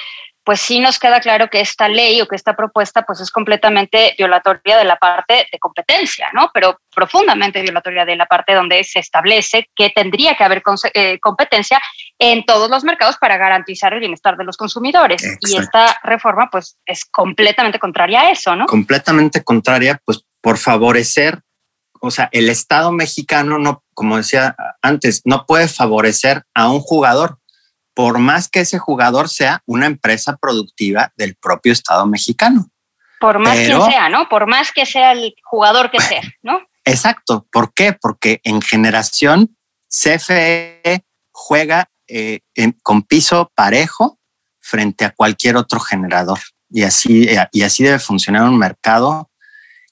pues 0.48 0.62
sí 0.62 0.80
nos 0.80 0.98
queda 0.98 1.20
claro 1.20 1.50
que 1.50 1.60
esta 1.60 1.90
ley 1.90 2.22
o 2.22 2.26
que 2.26 2.38
esta 2.38 2.56
propuesta 2.56 3.02
pues 3.02 3.20
es 3.20 3.32
completamente 3.32 4.16
violatoria 4.18 4.78
de 4.78 4.86
la 4.86 4.96
parte 4.96 5.46
de 5.52 5.60
competencia, 5.60 6.30
¿no? 6.34 6.52
Pero 6.54 6.80
profundamente 6.96 7.62
violatoria 7.62 8.06
de 8.06 8.16
la 8.16 8.28
parte 8.28 8.54
donde 8.54 8.82
se 8.86 9.00
establece 9.00 9.70
que 9.76 9.90
tendría 9.90 10.38
que 10.38 10.46
haber 10.46 10.64
eh, 10.94 11.20
competencia 11.20 11.82
en 12.18 12.46
todos 12.46 12.70
los 12.70 12.86
mercados 12.86 13.18
para 13.18 13.36
garantizar 13.36 13.92
el 13.92 14.00
bienestar 14.00 14.38
de 14.38 14.46
los 14.46 14.56
consumidores. 14.56 15.22
Y 15.42 15.58
esta 15.58 16.00
reforma 16.02 16.48
pues 16.50 16.78
es 16.86 17.04
completamente 17.04 17.78
contraria 17.78 18.22
a 18.22 18.32
eso, 18.32 18.56
¿no? 18.56 18.68
completamente 18.68 19.44
contraria, 19.44 20.00
pues 20.06 20.24
por 20.40 20.58
favorecer, 20.58 21.42
o 22.00 22.10
sea, 22.10 22.30
el 22.32 22.48
Estado 22.48 22.94
mexicano 22.94 23.60
no, 23.60 23.84
como 23.94 24.16
decía 24.16 24.56
antes, 24.82 25.24
no 25.26 25.46
puede 25.46 25.68
favorecer 25.68 26.44
a 26.54 26.70
un 26.70 26.80
jugador, 26.80 27.38
por 27.98 28.20
más 28.20 28.48
que 28.48 28.60
ese 28.60 28.78
jugador 28.78 29.28
sea 29.28 29.64
una 29.66 29.88
empresa 29.88 30.38
productiva 30.38 31.12
del 31.18 31.36
propio 31.36 31.74
Estado 31.74 32.06
mexicano. 32.06 32.70
Por 33.20 33.40
más 33.40 33.56
Pero- 33.56 33.80
quien 33.80 33.92
sea, 33.92 34.08
¿no? 34.08 34.30
Por 34.30 34.46
más 34.46 34.72
que 34.72 34.86
sea 34.86 35.14
el 35.14 35.34
jugador 35.44 35.90
que 35.90 36.00
sea, 36.00 36.22
¿no? 36.44 36.62
Exacto. 36.86 37.48
¿Por 37.52 37.74
qué? 37.74 37.94
Porque 37.94 38.40
en 38.44 38.62
generación 38.62 39.58
CFE 39.90 41.04
juega 41.32 41.90
eh, 42.08 42.42
en- 42.56 42.78
con 42.84 43.02
piso 43.02 43.52
parejo 43.56 44.20
frente 44.62 45.04
a 45.04 45.10
cualquier 45.10 45.58
otro 45.58 45.80
generador. 45.80 46.40
Y 46.70 46.84
así, 46.84 47.28
y 47.52 47.62
así 47.64 47.84
debe 47.84 47.98
funcionar 48.00 48.44
un 48.44 48.60
mercado. 48.60 49.32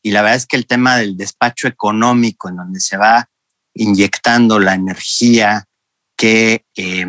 Y 0.03 0.11
la 0.11 0.21
verdad 0.21 0.37
es 0.37 0.45
que 0.45 0.57
el 0.57 0.67
tema 0.67 0.95
del 0.95 1.17
despacho 1.17 1.67
económico, 1.67 2.49
en 2.49 2.57
donde 2.57 2.79
se 2.79 2.97
va 2.97 3.29
inyectando 3.73 4.59
la 4.59 4.75
energía 4.75 5.65
que 6.15 6.65
eh, 6.75 7.07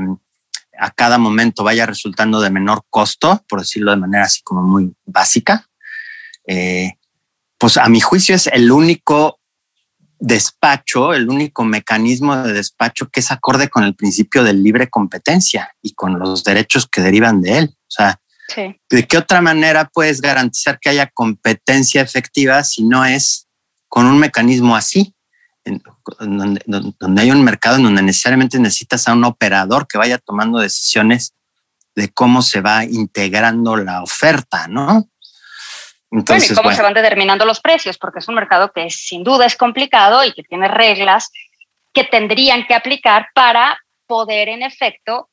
a 0.78 0.90
cada 0.90 1.18
momento 1.18 1.64
vaya 1.64 1.86
resultando 1.86 2.40
de 2.40 2.50
menor 2.50 2.82
costo, 2.90 3.44
por 3.48 3.60
decirlo 3.60 3.90
de 3.90 3.96
manera 3.98 4.24
así 4.24 4.42
como 4.42 4.62
muy 4.62 4.92
básica, 5.04 5.66
eh, 6.46 6.92
pues 7.58 7.76
a 7.76 7.88
mi 7.88 8.00
juicio 8.00 8.34
es 8.34 8.46
el 8.48 8.70
único 8.70 9.40
despacho, 10.18 11.12
el 11.14 11.28
único 11.28 11.64
mecanismo 11.64 12.36
de 12.36 12.52
despacho 12.52 13.08
que 13.08 13.20
es 13.20 13.30
acorde 13.30 13.68
con 13.68 13.84
el 13.84 13.94
principio 13.94 14.44
de 14.44 14.52
libre 14.52 14.88
competencia 14.88 15.74
y 15.82 15.94
con 15.94 16.18
los 16.18 16.44
derechos 16.44 16.86
que 16.86 17.02
derivan 17.02 17.42
de 17.42 17.58
él. 17.58 17.74
O 17.74 17.90
sea, 17.90 18.20
Sí. 18.48 18.80
¿de 18.88 19.06
qué 19.06 19.18
otra 19.18 19.40
manera 19.40 19.90
puedes 19.92 20.20
garantizar 20.20 20.78
que 20.78 20.88
haya 20.88 21.10
competencia 21.12 22.00
efectiva 22.00 22.62
si 22.62 22.84
no 22.84 23.04
es 23.04 23.48
con 23.88 24.06
un 24.06 24.18
mecanismo 24.18 24.76
así? 24.76 25.14
Donde, 26.18 26.62
donde- 26.98 27.22
hay 27.22 27.30
un 27.30 27.42
mercado 27.42 27.76
en 27.76 27.84
donde 27.84 28.02
necesariamente 28.02 28.58
necesitas 28.58 29.08
a 29.08 29.12
un 29.12 29.24
operador 29.24 29.86
que 29.86 29.98
vaya 29.98 30.18
tomando 30.18 30.58
decisiones 30.58 31.34
de 31.94 32.12
cómo 32.12 32.42
se 32.42 32.60
va 32.60 32.84
integrando 32.84 33.76
la 33.76 34.02
oferta, 34.02 34.68
¿no? 34.68 34.84
Bueno, 34.84 35.08
Entonces, 36.10 36.50
y 36.50 36.54
cómo 36.54 36.64
bueno, 36.64 36.76
se 36.76 36.82
van 36.82 36.94
determinando 36.94 37.44
los 37.44 37.60
precios, 37.60 37.98
porque 37.98 38.20
es 38.20 38.28
un 38.28 38.36
mercado 38.36 38.70
que 38.72 38.88
sin 38.90 39.24
duda 39.24 39.46
es 39.46 39.56
complicado 39.56 40.22
y 40.24 40.32
que 40.32 40.42
tiene 40.42 40.68
reglas 40.68 41.30
que 41.92 42.04
tendrían 42.04 42.66
que 42.66 42.74
aplicar 42.74 43.28
para 43.34 43.78
poder, 44.06 44.48
en 44.48 44.62
efecto, 44.62 45.28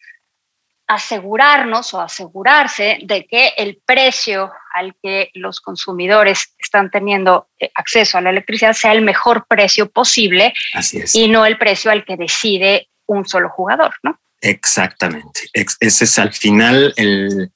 asegurarnos 0.95 1.93
o 1.93 2.01
asegurarse 2.01 2.99
de 3.03 3.25
que 3.25 3.53
el 3.57 3.81
precio 3.85 4.51
al 4.75 4.95
que 5.01 5.29
los 5.33 5.59
consumidores 5.61 6.53
están 6.59 6.89
teniendo 6.91 7.47
eh, 7.59 7.71
acceso 7.75 8.17
a 8.17 8.21
la 8.21 8.29
electricidad 8.31 8.73
sea 8.73 8.91
el 8.93 9.01
mejor 9.01 9.45
precio 9.47 9.89
posible 9.91 10.53
así 10.73 10.97
es. 10.99 11.13
y 11.15 11.27
no 11.27 11.45
el 11.45 11.57
precio 11.57 11.91
al 11.91 12.03
que 12.05 12.17
decide 12.17 12.89
un 13.05 13.25
solo 13.27 13.49
jugador, 13.49 13.93
¿no? 14.03 14.19
Exactamente. 14.41 15.41
Ex- 15.53 15.77
Ese 15.79 16.03
es 16.05 16.19
al 16.19 16.33
final 16.33 16.93
el, 16.97 17.51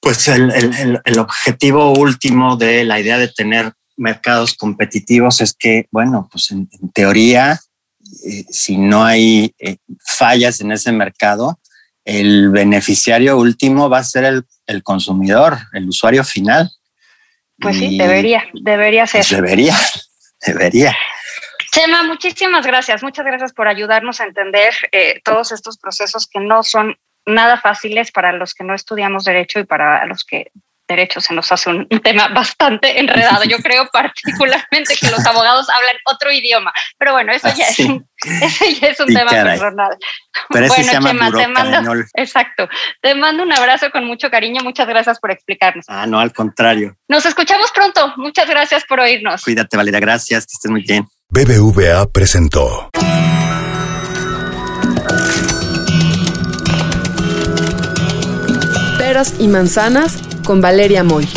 pues 0.00 0.28
el, 0.28 0.50
el- 0.50 0.74
el- 0.74 1.00
el 1.04 1.18
objetivo 1.18 1.92
último 1.92 2.56
de 2.56 2.84
la 2.84 3.00
idea 3.00 3.18
de 3.18 3.28
tener 3.28 3.72
mercados 3.96 4.54
competitivos 4.54 5.40
es 5.40 5.54
que, 5.54 5.86
bueno, 5.90 6.28
pues 6.30 6.50
en, 6.50 6.68
en 6.80 6.90
teoría, 6.92 7.58
eh, 8.26 8.44
si 8.50 8.76
no 8.76 9.04
hay 9.04 9.54
eh, 9.58 9.76
fallas 10.04 10.60
en 10.60 10.72
ese 10.72 10.92
mercado, 10.92 11.58
el 12.04 12.50
beneficiario 12.50 13.38
último 13.38 13.88
va 13.88 13.98
a 13.98 14.04
ser 14.04 14.24
el, 14.24 14.44
el 14.66 14.82
consumidor, 14.82 15.58
el 15.72 15.88
usuario 15.88 16.24
final. 16.24 16.70
Pues 17.58 17.76
sí, 17.78 17.96
debería, 17.96 18.44
debería 18.52 19.06
ser. 19.06 19.20
pues, 19.20 19.30
debería, 19.30 19.76
debería. 20.46 20.96
Chema, 21.72 22.02
muchísimas 22.02 22.66
gracias. 22.66 23.02
Muchas 23.02 23.24
gracias 23.24 23.52
por 23.52 23.68
ayudarnos 23.68 24.20
a 24.20 24.24
entender 24.24 24.72
eh, 24.92 25.20
todos 25.24 25.52
estos 25.52 25.78
procesos 25.78 26.26
que 26.26 26.40
no 26.40 26.62
son 26.62 26.96
nada 27.26 27.58
fáciles 27.58 28.12
para 28.12 28.32
los 28.32 28.54
que 28.54 28.64
no 28.64 28.74
estudiamos 28.74 29.24
derecho 29.24 29.58
y 29.58 29.64
para 29.64 30.04
los 30.06 30.24
que 30.24 30.52
derecho 30.88 31.20
se 31.20 31.34
nos 31.34 31.50
hace 31.50 31.70
un, 31.70 31.86
un 31.90 32.00
tema 32.00 32.28
bastante 32.28 32.98
enredado. 33.00 33.44
Yo 33.44 33.58
creo 33.58 33.88
particularmente 33.92 34.96
que 35.00 35.10
los 35.10 35.24
abogados 35.26 35.68
hablan 35.70 35.96
otro 36.06 36.30
idioma, 36.32 36.72
pero 36.98 37.12
bueno, 37.12 37.32
eso 37.32 37.48
ya, 37.56 37.66
Ah, 37.66 37.72
Sí. 37.72 37.82
es, 37.82 37.88
un, 37.88 38.06
eso 38.42 38.64
ya 38.80 38.88
es 38.88 39.00
un 39.00 39.08
Sí, 39.08 39.14
tema 39.14 39.30
caray. 39.30 39.58
personal. 39.58 39.96
Pero 40.50 40.66
ese 40.66 40.74
Bueno, 40.74 40.84
se 40.90 40.92
llama 40.92 41.08
Chema, 41.10 41.30
te 41.32 41.48
mando-. 41.48 42.04
Exacto. 42.14 42.68
Te 43.00 43.14
mando 43.14 43.42
un 43.42 43.52
abrazo 43.52 43.90
con 43.90 44.04
mucho 44.04 44.30
cariño. 44.30 44.62
Muchas 44.62 44.86
gracias 44.86 45.18
por 45.20 45.30
explicarnos. 45.30 45.84
Ah, 45.88 46.06
no, 46.06 46.20
al 46.20 46.32
contrario. 46.32 46.96
Nos 47.08 47.24
escuchamos 47.26 47.70
pronto. 47.72 48.12
Muchas 48.16 48.48
gracias 48.48 48.84
por 48.84 49.00
oírnos. 49.00 49.42
Cuídate, 49.42 49.76
Valeria. 49.76 50.00
Gracias. 50.00 50.44
Que 50.46 50.52
estés 50.54 50.70
muy 50.70 50.82
bien. 50.82 51.06
BBVA 51.30 52.06
presentó. 52.12 52.90
Peras 58.98 59.34
y 59.38 59.48
manzanas 59.48 60.18
con 60.44 60.60
Valeria 60.60 61.02
Moy. 61.02 61.28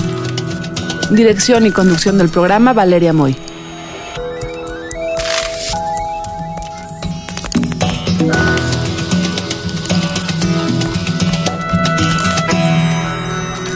Dirección 1.11 1.65
y 1.65 1.71
conducción 1.71 2.17
del 2.17 2.29
programa 2.29 2.73
Valeria 2.73 3.13
Moy. 3.13 3.35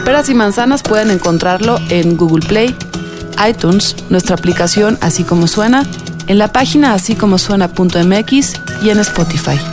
Peras 0.04 0.28
y 0.28 0.34
manzanas 0.34 0.82
pueden 0.82 1.10
encontrarlo 1.10 1.78
en 1.88 2.16
Google 2.16 2.46
Play, 2.46 2.76
iTunes, 3.48 3.96
nuestra 4.10 4.36
aplicación 4.36 4.98
Así 5.00 5.24
como 5.24 5.46
suena, 5.46 5.86
en 6.26 6.38
la 6.38 6.52
página 6.52 6.92
así 6.92 7.14
como 7.14 7.38
suena.mx 7.38 8.52
y 8.82 8.90
en 8.90 8.98
Spotify. 8.98 9.71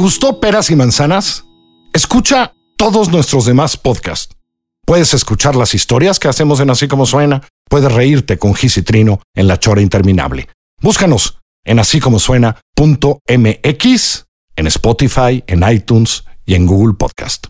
Gustó 0.00 0.40
Peras 0.40 0.70
y 0.70 0.76
Manzanas? 0.76 1.44
Escucha 1.92 2.54
todos 2.78 3.10
nuestros 3.10 3.44
demás 3.44 3.76
podcasts. 3.76 4.34
Puedes 4.86 5.12
escuchar 5.12 5.54
las 5.54 5.74
historias 5.74 6.18
que 6.18 6.28
hacemos 6.28 6.58
en 6.60 6.70
Así 6.70 6.88
como 6.88 7.04
suena. 7.04 7.42
Puedes 7.68 7.92
reírte 7.92 8.38
con 8.38 8.54
Gis 8.54 8.78
y 8.78 8.82
Trino 8.82 9.20
en 9.34 9.46
La 9.46 9.60
Chora 9.60 9.82
Interminable. 9.82 10.48
Búscanos 10.80 11.38
en 11.64 11.78
así 11.78 12.00
como 12.00 12.18
en 14.56 14.66
Spotify, 14.68 15.44
en 15.46 15.70
iTunes 15.70 16.24
y 16.46 16.54
en 16.54 16.66
Google 16.66 16.94
Podcast. 16.94 17.48